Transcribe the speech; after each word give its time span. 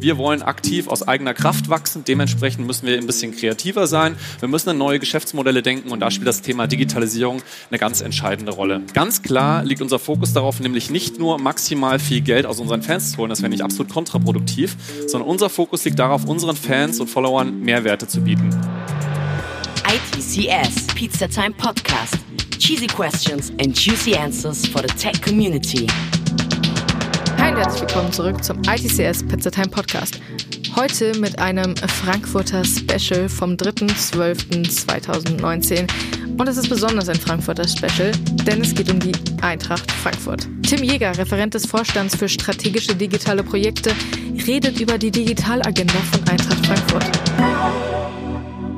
Wir 0.00 0.16
wollen 0.16 0.40
aktiv 0.40 0.88
aus 0.88 1.06
eigener 1.06 1.34
Kraft 1.34 1.68
wachsen. 1.68 2.04
Dementsprechend 2.08 2.66
müssen 2.66 2.86
wir 2.86 2.96
ein 2.96 3.06
bisschen 3.06 3.36
kreativer 3.36 3.86
sein. 3.86 4.16
Wir 4.38 4.48
müssen 4.48 4.70
an 4.70 4.78
neue 4.78 4.98
Geschäftsmodelle 4.98 5.60
denken 5.60 5.90
und 5.90 6.00
da 6.00 6.10
spielt 6.10 6.26
das 6.26 6.40
Thema 6.40 6.66
Digitalisierung 6.66 7.42
eine 7.68 7.78
ganz 7.78 8.00
entscheidende 8.00 8.52
Rolle. 8.52 8.80
Ganz 8.94 9.20
klar 9.20 9.62
liegt 9.62 9.82
unser 9.82 9.98
Fokus 9.98 10.32
darauf, 10.32 10.58
nämlich 10.58 10.88
nicht 10.88 11.18
nur 11.18 11.38
maximal 11.38 11.98
viel 11.98 12.22
Geld 12.22 12.46
aus 12.46 12.60
unseren 12.60 12.82
Fans 12.82 13.12
zu 13.12 13.18
holen, 13.18 13.28
das 13.28 13.42
wäre 13.42 13.50
nicht 13.50 13.62
absolut 13.62 13.92
kontraproduktiv, 13.92 14.74
sondern 15.06 15.28
unser 15.28 15.50
Fokus 15.50 15.84
liegt 15.84 15.98
darauf, 15.98 16.24
unseren 16.24 16.56
Fans 16.56 16.98
und 16.98 17.08
Followern 17.08 17.60
Mehrwerte 17.60 18.08
zu 18.08 18.22
bieten. 18.22 18.48
ITCS 19.86 20.86
Pizza 20.94 21.28
Time 21.28 21.50
Podcast. 21.50 22.16
Cheesy 22.58 22.86
questions 22.86 23.50
and 23.60 23.74
juicy 23.78 24.14
answers 24.14 24.66
for 24.66 24.80
the 24.80 24.94
tech 24.94 25.20
community. 25.20 25.86
Herzlich 27.60 27.82
willkommen 27.82 28.10
zurück 28.10 28.42
zum 28.42 28.58
ITCS 28.62 29.22
Pizza 29.28 29.50
Time 29.50 29.68
Podcast. 29.68 30.18
Heute 30.76 31.14
mit 31.18 31.38
einem 31.38 31.76
Frankfurter 31.76 32.64
Special 32.64 33.28
vom 33.28 33.50
3.12.2019. 33.50 35.86
Und 36.38 36.48
es 36.48 36.56
ist 36.56 36.70
besonders 36.70 37.10
ein 37.10 37.16
Frankfurter 37.16 37.68
Special, 37.68 38.12
denn 38.46 38.62
es 38.62 38.74
geht 38.74 38.90
um 38.90 38.98
die 38.98 39.12
Eintracht 39.42 39.92
Frankfurt. 39.92 40.48
Tim 40.66 40.82
Jäger, 40.82 41.18
Referent 41.18 41.52
des 41.52 41.66
Vorstands 41.66 42.16
für 42.16 42.30
strategische 42.30 42.96
digitale 42.96 43.42
Projekte, 43.42 43.92
redet 44.46 44.80
über 44.80 44.96
die 44.96 45.10
Digitalagenda 45.10 45.98
von 46.12 46.26
Eintracht 46.30 46.64
Frankfurt. 46.64 47.04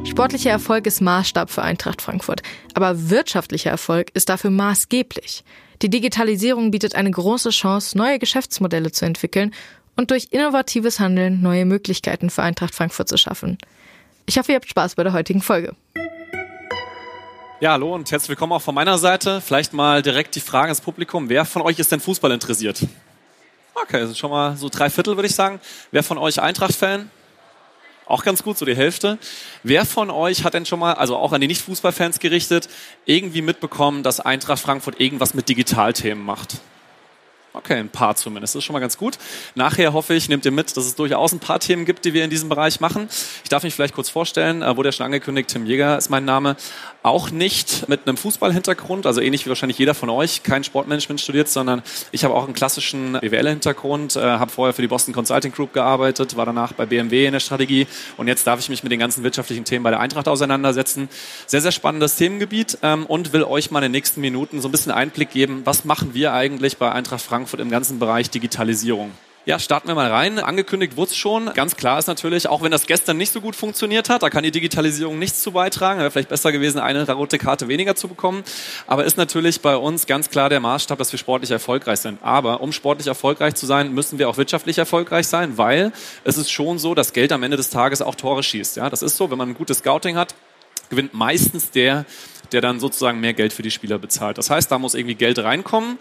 Sportlicher 0.08 0.50
Erfolg 0.50 0.88
ist 0.88 1.00
Maßstab 1.00 1.50
für 1.50 1.62
Eintracht 1.62 2.02
Frankfurt, 2.02 2.42
aber 2.74 3.10
wirtschaftlicher 3.10 3.70
Erfolg 3.70 4.08
ist 4.14 4.28
dafür 4.28 4.50
maßgeblich. 4.50 5.44
Die 5.82 5.90
Digitalisierung 5.90 6.70
bietet 6.70 6.94
eine 6.94 7.10
große 7.10 7.50
Chance, 7.50 7.98
neue 7.98 8.20
Geschäftsmodelle 8.20 8.92
zu 8.92 9.04
entwickeln 9.04 9.52
und 9.96 10.12
durch 10.12 10.28
innovatives 10.30 11.00
Handeln 11.00 11.42
neue 11.42 11.64
Möglichkeiten 11.64 12.30
für 12.30 12.44
Eintracht 12.44 12.72
Frankfurt 12.72 13.08
zu 13.08 13.16
schaffen. 13.16 13.58
Ich 14.24 14.38
hoffe, 14.38 14.52
ihr 14.52 14.56
habt 14.56 14.68
Spaß 14.68 14.94
bei 14.94 15.02
der 15.02 15.12
heutigen 15.12 15.42
Folge. 15.42 15.74
Ja, 17.58 17.72
hallo 17.72 17.96
und 17.96 18.08
herzlich 18.12 18.28
willkommen 18.28 18.52
auch 18.52 18.62
von 18.62 18.76
meiner 18.76 18.96
Seite. 18.96 19.40
Vielleicht 19.40 19.72
mal 19.72 20.02
direkt 20.02 20.36
die 20.36 20.40
Frage 20.40 20.68
ins 20.68 20.80
Publikum. 20.80 21.28
Wer 21.28 21.44
von 21.44 21.62
euch 21.62 21.80
ist 21.80 21.90
denn 21.90 21.98
Fußball 21.98 22.30
interessiert? 22.30 22.86
Okay, 23.74 24.06
sind 24.06 24.16
schon 24.16 24.30
mal 24.30 24.56
so 24.56 24.68
drei 24.68 24.88
Viertel, 24.88 25.16
würde 25.16 25.26
ich 25.26 25.34
sagen. 25.34 25.58
Wer 25.90 26.04
von 26.04 26.16
euch 26.16 26.40
Eintracht-Fan? 26.40 27.10
Auch 28.06 28.24
ganz 28.24 28.42
gut, 28.42 28.58
so 28.58 28.64
die 28.64 28.76
Hälfte. 28.76 29.18
Wer 29.62 29.84
von 29.84 30.10
euch 30.10 30.44
hat 30.44 30.54
denn 30.54 30.66
schon 30.66 30.80
mal, 30.80 30.94
also 30.94 31.16
auch 31.16 31.32
an 31.32 31.40
die 31.40 31.46
Nicht-Fußballfans 31.46 32.18
gerichtet, 32.18 32.68
irgendwie 33.06 33.42
mitbekommen, 33.42 34.02
dass 34.02 34.20
Eintracht 34.20 34.60
Frankfurt 34.60 35.00
irgendwas 35.00 35.34
mit 35.34 35.48
Digitalthemen 35.48 36.24
macht? 36.24 36.60
Okay, 37.54 37.74
ein 37.74 37.90
paar 37.90 38.16
zumindest. 38.16 38.54
Das 38.54 38.60
ist 38.60 38.64
schon 38.64 38.72
mal 38.72 38.80
ganz 38.80 38.96
gut. 38.96 39.18
Nachher 39.54 39.92
hoffe 39.92 40.14
ich, 40.14 40.28
nehmt 40.28 40.44
ihr 40.46 40.50
mit, 40.50 40.74
dass 40.74 40.86
es 40.86 40.94
durchaus 40.94 41.32
ein 41.32 41.38
paar 41.38 41.60
Themen 41.60 41.84
gibt, 41.84 42.06
die 42.06 42.14
wir 42.14 42.24
in 42.24 42.30
diesem 42.30 42.48
Bereich 42.48 42.80
machen. 42.80 43.08
Ich 43.42 43.50
darf 43.50 43.62
mich 43.62 43.74
vielleicht 43.74 43.94
kurz 43.94 44.08
vorstellen, 44.08 44.62
äh, 44.62 44.74
wurde 44.74 44.88
ja 44.88 44.92
schon 44.92 45.04
angekündigt, 45.04 45.50
Tim 45.50 45.66
Jäger 45.66 45.98
ist 45.98 46.08
mein 46.08 46.24
Name. 46.24 46.56
Auch 47.02 47.30
nicht 47.30 47.88
mit 47.88 48.06
einem 48.06 48.16
Fußballhintergrund, 48.16 49.06
also 49.06 49.20
ähnlich 49.20 49.44
wie 49.44 49.50
wahrscheinlich 49.50 49.78
jeder 49.78 49.94
von 49.94 50.08
euch, 50.08 50.42
kein 50.42 50.64
Sportmanagement 50.64 51.20
studiert, 51.20 51.48
sondern 51.48 51.82
ich 52.12 52.24
habe 52.24 52.34
auch 52.34 52.44
einen 52.44 52.54
klassischen 52.54 53.18
BWL-Hintergrund, 53.20 54.16
äh, 54.16 54.20
habe 54.20 54.50
vorher 54.50 54.72
für 54.72 54.82
die 54.82 54.88
Boston 54.88 55.12
Consulting 55.12 55.52
Group 55.52 55.72
gearbeitet, 55.72 56.36
war 56.36 56.46
danach 56.46 56.72
bei 56.72 56.86
BMW 56.86 57.26
in 57.26 57.32
der 57.32 57.40
Strategie 57.40 57.86
und 58.16 58.28
jetzt 58.28 58.46
darf 58.46 58.60
ich 58.60 58.68
mich 58.68 58.82
mit 58.82 58.92
den 58.92 59.00
ganzen 59.00 59.24
wirtschaftlichen 59.24 59.64
Themen 59.64 59.82
bei 59.82 59.90
der 59.90 60.00
Eintracht 60.00 60.28
auseinandersetzen. 60.28 61.08
Sehr, 61.46 61.60
sehr 61.60 61.72
spannendes 61.72 62.16
Themengebiet 62.16 62.78
ähm, 62.82 63.06
und 63.06 63.32
will 63.32 63.44
euch 63.44 63.70
mal 63.70 63.80
in 63.80 63.84
den 63.84 63.92
nächsten 63.92 64.20
Minuten 64.20 64.60
so 64.60 64.68
ein 64.68 64.72
bisschen 64.72 64.92
Einblick 64.92 65.30
geben, 65.30 65.62
was 65.64 65.84
machen 65.84 66.14
wir 66.14 66.32
eigentlich 66.32 66.76
bei 66.78 66.90
Eintracht 66.90 67.20
Frankfurt 67.22 67.42
Frankfurt 67.42 67.60
im 67.60 67.70
ganzen 67.70 67.98
Bereich 67.98 68.30
Digitalisierung. 68.30 69.10
Ja, 69.44 69.58
starten 69.58 69.88
wir 69.88 69.96
mal 69.96 70.08
rein. 70.08 70.38
Angekündigt 70.38 70.96
wurde 70.96 71.10
es 71.10 71.16
schon. 71.16 71.52
Ganz 71.54 71.74
klar 71.74 71.98
ist 71.98 72.06
natürlich, 72.06 72.46
auch 72.46 72.62
wenn 72.62 72.70
das 72.70 72.86
gestern 72.86 73.16
nicht 73.16 73.32
so 73.32 73.40
gut 73.40 73.56
funktioniert 73.56 74.08
hat, 74.08 74.22
da 74.22 74.30
kann 74.30 74.44
die 74.44 74.52
Digitalisierung 74.52 75.18
nichts 75.18 75.42
zu 75.42 75.50
beitragen. 75.50 75.98
Wäre 75.98 76.12
vielleicht 76.12 76.28
besser 76.28 76.52
gewesen, 76.52 76.78
eine 76.78 77.10
rote 77.10 77.38
Karte 77.38 77.66
weniger 77.66 77.96
zu 77.96 78.06
bekommen. 78.06 78.44
Aber 78.86 79.04
ist 79.04 79.16
natürlich 79.16 79.60
bei 79.60 79.76
uns 79.76 80.06
ganz 80.06 80.30
klar 80.30 80.48
der 80.48 80.60
Maßstab, 80.60 80.96
dass 80.96 81.10
wir 81.10 81.18
sportlich 81.18 81.50
erfolgreich 81.50 81.98
sind. 81.98 82.20
Aber 82.22 82.60
um 82.60 82.70
sportlich 82.70 83.08
erfolgreich 83.08 83.56
zu 83.56 83.66
sein, 83.66 83.92
müssen 83.92 84.20
wir 84.20 84.28
auch 84.28 84.36
wirtschaftlich 84.36 84.78
erfolgreich 84.78 85.26
sein, 85.26 85.58
weil 85.58 85.90
es 86.22 86.38
ist 86.38 86.52
schon 86.52 86.78
so, 86.78 86.94
dass 86.94 87.12
Geld 87.12 87.32
am 87.32 87.42
Ende 87.42 87.56
des 87.56 87.70
Tages 87.70 88.00
auch 88.00 88.14
Tore 88.14 88.44
schießt. 88.44 88.76
Ja, 88.76 88.90
das 88.90 89.02
ist 89.02 89.16
so, 89.16 89.32
wenn 89.32 89.38
man 89.38 89.48
ein 89.48 89.54
gutes 89.54 89.78
Scouting 89.78 90.16
hat, 90.16 90.36
gewinnt 90.88 91.14
meistens 91.14 91.72
der, 91.72 92.04
der 92.52 92.60
dann 92.60 92.78
sozusagen 92.78 93.18
mehr 93.18 93.32
Geld 93.32 93.52
für 93.52 93.62
die 93.62 93.70
Spieler 93.72 93.98
bezahlt. 93.98 94.38
Das 94.38 94.50
heißt, 94.50 94.70
da 94.70 94.78
muss 94.78 94.94
irgendwie 94.94 95.16
Geld 95.16 95.40
reinkommen. 95.40 95.98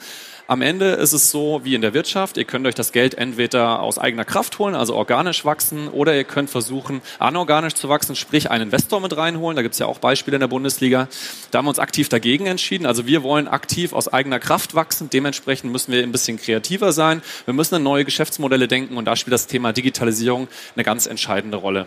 Am 0.51 0.61
Ende 0.61 0.87
ist 0.87 1.13
es 1.13 1.31
so 1.31 1.61
wie 1.63 1.75
in 1.75 1.81
der 1.81 1.93
Wirtschaft, 1.93 2.35
ihr 2.35 2.43
könnt 2.43 2.67
euch 2.67 2.75
das 2.75 2.91
Geld 2.91 3.13
entweder 3.13 3.79
aus 3.79 3.97
eigener 3.97 4.25
Kraft 4.25 4.59
holen, 4.59 4.75
also 4.75 4.95
organisch 4.95 5.45
wachsen, 5.45 5.87
oder 5.87 6.13
ihr 6.13 6.25
könnt 6.25 6.49
versuchen, 6.49 7.01
anorganisch 7.19 7.75
zu 7.75 7.87
wachsen, 7.87 8.17
sprich 8.17 8.51
einen 8.51 8.63
Investor 8.63 8.99
mit 8.99 9.15
reinholen. 9.15 9.55
Da 9.55 9.61
gibt 9.61 9.75
es 9.75 9.79
ja 9.79 9.85
auch 9.85 9.99
Beispiele 9.99 10.35
in 10.35 10.41
der 10.41 10.49
Bundesliga. 10.49 11.07
Da 11.51 11.59
haben 11.59 11.65
wir 11.67 11.69
uns 11.69 11.79
aktiv 11.79 12.09
dagegen 12.09 12.47
entschieden. 12.47 12.85
Also 12.85 13.07
wir 13.07 13.23
wollen 13.23 13.47
aktiv 13.47 13.93
aus 13.93 14.09
eigener 14.11 14.39
Kraft 14.39 14.75
wachsen. 14.75 15.09
Dementsprechend 15.09 15.71
müssen 15.71 15.93
wir 15.93 16.03
ein 16.03 16.11
bisschen 16.11 16.35
kreativer 16.35 16.91
sein. 16.91 17.21
Wir 17.45 17.53
müssen 17.53 17.75
an 17.75 17.83
neue 17.83 18.03
Geschäftsmodelle 18.03 18.67
denken 18.67 18.97
und 18.97 19.05
da 19.05 19.15
spielt 19.15 19.31
das 19.31 19.47
Thema 19.47 19.71
Digitalisierung 19.71 20.49
eine 20.75 20.83
ganz 20.83 21.05
entscheidende 21.05 21.55
Rolle. 21.55 21.85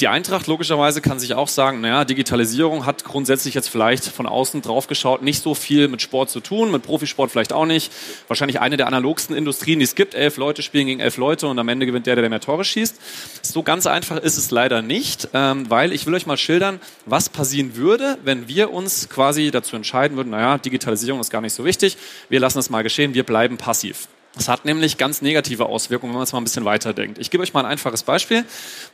Die 0.00 0.08
Eintracht 0.08 0.46
logischerweise 0.46 1.02
kann 1.02 1.20
sich 1.20 1.34
auch 1.34 1.48
sagen, 1.48 1.82
naja, 1.82 2.06
Digitalisierung 2.06 2.86
hat 2.86 3.04
grundsätzlich 3.04 3.52
jetzt 3.52 3.68
vielleicht 3.68 4.06
von 4.06 4.26
außen 4.26 4.62
drauf 4.62 4.86
geschaut 4.86 5.20
nicht 5.20 5.42
so 5.42 5.54
viel 5.54 5.88
mit 5.88 6.00
Sport 6.00 6.30
zu 6.30 6.40
tun, 6.40 6.72
mit 6.72 6.82
Profisport 6.84 7.30
vielleicht 7.30 7.52
auch 7.52 7.66
nicht. 7.66 7.92
Wahrscheinlich 8.26 8.60
eine 8.60 8.78
der 8.78 8.86
analogsten 8.86 9.36
Industrien, 9.36 9.78
die 9.78 9.84
es 9.84 9.94
gibt. 9.94 10.14
Elf 10.14 10.38
Leute 10.38 10.62
spielen 10.62 10.86
gegen 10.86 11.00
elf 11.00 11.18
Leute 11.18 11.48
und 11.48 11.58
am 11.58 11.68
Ende 11.68 11.84
gewinnt 11.84 12.06
der, 12.06 12.16
der 12.16 12.30
mehr 12.30 12.40
Tore 12.40 12.64
schießt. 12.64 12.98
So 13.42 13.62
ganz 13.62 13.86
einfach 13.86 14.16
ist 14.16 14.38
es 14.38 14.50
leider 14.50 14.80
nicht, 14.80 15.28
ähm, 15.34 15.68
weil 15.68 15.92
ich 15.92 16.06
will 16.06 16.14
euch 16.14 16.24
mal 16.24 16.38
schildern, 16.38 16.80
was 17.04 17.28
passieren 17.28 17.76
würde, 17.76 18.16
wenn 18.24 18.48
wir 18.48 18.72
uns 18.72 19.10
quasi 19.10 19.50
dazu 19.50 19.76
entscheiden 19.76 20.16
würden, 20.16 20.30
naja, 20.30 20.56
Digitalisierung 20.56 21.20
ist 21.20 21.28
gar 21.28 21.42
nicht 21.42 21.52
so 21.52 21.66
wichtig, 21.66 21.98
wir 22.30 22.40
lassen 22.40 22.58
es 22.58 22.70
mal 22.70 22.82
geschehen, 22.82 23.12
wir 23.12 23.24
bleiben 23.24 23.58
passiv. 23.58 24.08
Das 24.36 24.46
hat 24.46 24.64
nämlich 24.64 24.96
ganz 24.96 25.22
negative 25.22 25.66
Auswirkungen, 25.66 26.12
wenn 26.12 26.18
man 26.18 26.22
es 26.22 26.32
mal 26.32 26.40
ein 26.40 26.44
bisschen 26.44 26.64
weiterdenkt. 26.64 27.18
Ich 27.18 27.30
gebe 27.30 27.42
euch 27.42 27.52
mal 27.52 27.64
ein 27.64 27.66
einfaches 27.66 28.04
Beispiel. 28.04 28.44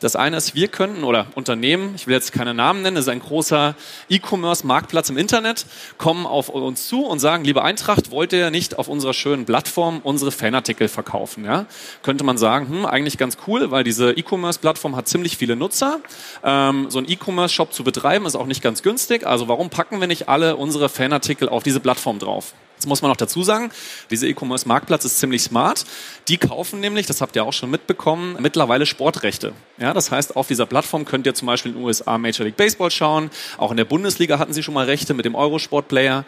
Das 0.00 0.16
eine 0.16 0.38
ist, 0.38 0.54
wir 0.54 0.68
könnten, 0.68 1.04
oder 1.04 1.26
Unternehmen, 1.34 1.92
ich 1.94 2.06
will 2.06 2.14
jetzt 2.14 2.32
keine 2.32 2.54
Namen 2.54 2.80
nennen, 2.80 2.96
das 2.96 3.04
ist 3.04 3.10
ein 3.10 3.20
großer 3.20 3.74
E-Commerce-Marktplatz 4.08 5.10
im 5.10 5.18
Internet, 5.18 5.66
kommen 5.98 6.24
auf 6.24 6.48
uns 6.48 6.88
zu 6.88 7.04
und 7.04 7.18
sagen, 7.18 7.44
liebe 7.44 7.62
Eintracht, 7.62 8.10
wollt 8.10 8.32
ihr 8.32 8.50
nicht 8.50 8.78
auf 8.78 8.88
unserer 8.88 9.12
schönen 9.12 9.44
Plattform 9.44 10.00
unsere 10.02 10.32
Fanartikel 10.32 10.88
verkaufen? 10.88 11.44
Ja? 11.44 11.66
Könnte 12.02 12.24
man 12.24 12.38
sagen, 12.38 12.70
hm, 12.70 12.86
eigentlich 12.86 13.18
ganz 13.18 13.36
cool, 13.46 13.70
weil 13.70 13.84
diese 13.84 14.12
E-Commerce-Plattform 14.12 14.96
hat 14.96 15.06
ziemlich 15.06 15.36
viele 15.36 15.54
Nutzer. 15.54 16.00
Ähm, 16.44 16.86
so 16.88 16.98
ein 16.98 17.08
E-Commerce-Shop 17.10 17.74
zu 17.74 17.84
betreiben 17.84 18.24
ist 18.24 18.36
auch 18.36 18.46
nicht 18.46 18.62
ganz 18.62 18.82
günstig. 18.82 19.26
Also 19.26 19.48
warum 19.48 19.68
packen 19.68 20.00
wir 20.00 20.06
nicht 20.06 20.30
alle 20.30 20.56
unsere 20.56 20.88
Fanartikel 20.88 21.50
auf 21.50 21.62
diese 21.62 21.80
Plattform 21.80 22.18
drauf? 22.18 22.54
Jetzt 22.86 22.90
muss 22.90 23.02
man 23.02 23.10
noch 23.10 23.16
dazu 23.16 23.42
sagen, 23.42 23.72
dieser 24.12 24.28
E-Commerce-Marktplatz 24.28 25.04
ist 25.04 25.18
ziemlich 25.18 25.42
smart. 25.42 25.84
Die 26.28 26.36
kaufen 26.36 26.78
nämlich, 26.78 27.06
das 27.06 27.20
habt 27.20 27.34
ihr 27.34 27.42
auch 27.42 27.52
schon 27.52 27.68
mitbekommen, 27.68 28.36
mittlerweile 28.38 28.86
Sportrechte. 28.86 29.54
Ja, 29.76 29.92
das 29.92 30.12
heißt, 30.12 30.36
auf 30.36 30.46
dieser 30.46 30.66
Plattform 30.66 31.04
könnt 31.04 31.26
ihr 31.26 31.34
zum 31.34 31.46
Beispiel 31.46 31.72
in 31.72 31.78
den 31.78 31.84
USA 31.84 32.16
Major 32.16 32.46
League 32.46 32.56
Baseball 32.56 32.92
schauen. 32.92 33.30
Auch 33.58 33.72
in 33.72 33.76
der 33.76 33.86
Bundesliga 33.86 34.38
hatten 34.38 34.52
sie 34.52 34.62
schon 34.62 34.74
mal 34.74 34.86
Rechte 34.86 35.14
mit 35.14 35.24
dem 35.24 35.34
Eurosport-Player. 35.34 36.24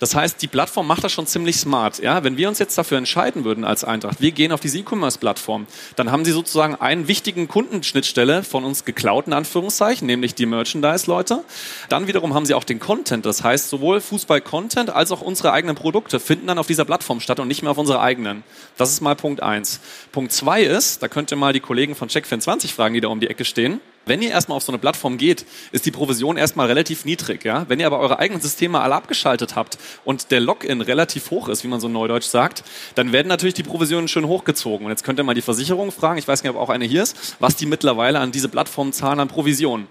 Das 0.00 0.14
heißt, 0.14 0.42
die 0.42 0.48
Plattform 0.48 0.86
macht 0.86 1.04
das 1.04 1.12
schon 1.12 1.26
ziemlich 1.26 1.56
smart. 1.56 2.00
Ja? 2.00 2.24
Wenn 2.24 2.36
wir 2.36 2.48
uns 2.48 2.58
jetzt 2.58 2.76
dafür 2.76 2.98
entscheiden 2.98 3.44
würden 3.44 3.64
als 3.64 3.84
Eintracht, 3.84 4.20
wir 4.20 4.32
gehen 4.32 4.50
auf 4.50 4.60
diese 4.60 4.78
E-Commerce-Plattform, 4.78 5.66
dann 5.94 6.10
haben 6.10 6.24
sie 6.24 6.32
sozusagen 6.32 6.74
einen 6.74 7.06
wichtigen 7.06 7.46
Kundenschnittstelle 7.46 8.42
von 8.42 8.64
uns 8.64 8.84
geklaut, 8.84 9.26
in 9.26 9.34
Anführungszeichen, 9.34 10.06
nämlich 10.06 10.34
die 10.34 10.46
Merchandise-Leute. 10.46 11.44
Dann 11.90 12.06
wiederum 12.06 12.34
haben 12.34 12.46
sie 12.46 12.54
auch 12.54 12.64
den 12.64 12.80
Content. 12.80 13.26
Das 13.26 13.44
heißt, 13.44 13.68
sowohl 13.68 14.00
Fußball-Content 14.00 14.90
als 14.90 15.12
auch 15.12 15.20
unsere 15.20 15.52
eigenen 15.52 15.76
Produkte 15.76 16.18
finden 16.18 16.46
dann 16.46 16.58
auf 16.58 16.66
dieser 16.66 16.86
Plattform 16.86 17.20
statt 17.20 17.38
und 17.38 17.48
nicht 17.48 17.62
mehr 17.62 17.70
auf 17.70 17.78
unserer 17.78 18.00
eigenen. 18.00 18.42
Das 18.78 18.90
ist 18.90 19.02
mal 19.02 19.14
Punkt 19.14 19.42
eins. 19.42 19.80
Punkt 20.12 20.32
zwei 20.32 20.62
ist, 20.62 21.02
da 21.02 21.08
könnt 21.08 21.30
ihr 21.30 21.36
mal 21.36 21.52
die 21.52 21.60
Kollegen 21.60 21.94
von 21.94 22.08
Check24 22.08 22.68
fragen, 22.68 22.94
die 22.94 23.02
da 23.02 23.08
um 23.08 23.20
die 23.20 23.28
Ecke 23.28 23.44
stehen. 23.44 23.80
Wenn 24.10 24.22
ihr 24.22 24.30
erstmal 24.30 24.56
auf 24.56 24.64
so 24.64 24.72
eine 24.72 24.80
Plattform 24.80 25.18
geht, 25.18 25.46
ist 25.70 25.86
die 25.86 25.92
Provision 25.92 26.36
erstmal 26.36 26.66
relativ 26.66 27.04
niedrig. 27.04 27.44
Ja? 27.44 27.66
Wenn 27.68 27.78
ihr 27.78 27.86
aber 27.86 28.00
eure 28.00 28.18
eigenen 28.18 28.42
Systeme 28.42 28.80
alle 28.80 28.96
abgeschaltet 28.96 29.54
habt 29.54 29.78
und 30.04 30.32
der 30.32 30.40
Login 30.40 30.80
relativ 30.80 31.30
hoch 31.30 31.48
ist, 31.48 31.62
wie 31.62 31.68
man 31.68 31.78
so 31.78 31.86
neudeutsch 31.86 32.24
sagt, 32.24 32.64
dann 32.96 33.12
werden 33.12 33.28
natürlich 33.28 33.54
die 33.54 33.62
Provisionen 33.62 34.08
schön 34.08 34.26
hochgezogen. 34.26 34.86
Und 34.86 34.90
jetzt 34.90 35.04
könnt 35.04 35.20
ihr 35.20 35.22
mal 35.22 35.34
die 35.34 35.42
Versicherung 35.42 35.92
fragen, 35.92 36.18
ich 36.18 36.26
weiß 36.26 36.42
nicht, 36.42 36.50
ob 36.50 36.58
auch 36.58 36.70
eine 36.70 36.86
hier 36.86 37.04
ist, 37.04 37.36
was 37.38 37.54
die 37.54 37.66
mittlerweile 37.66 38.18
an 38.18 38.32
diese 38.32 38.48
Plattform 38.48 38.92
zahlen 38.92 39.20
an 39.20 39.28
Provisionen. 39.28 39.86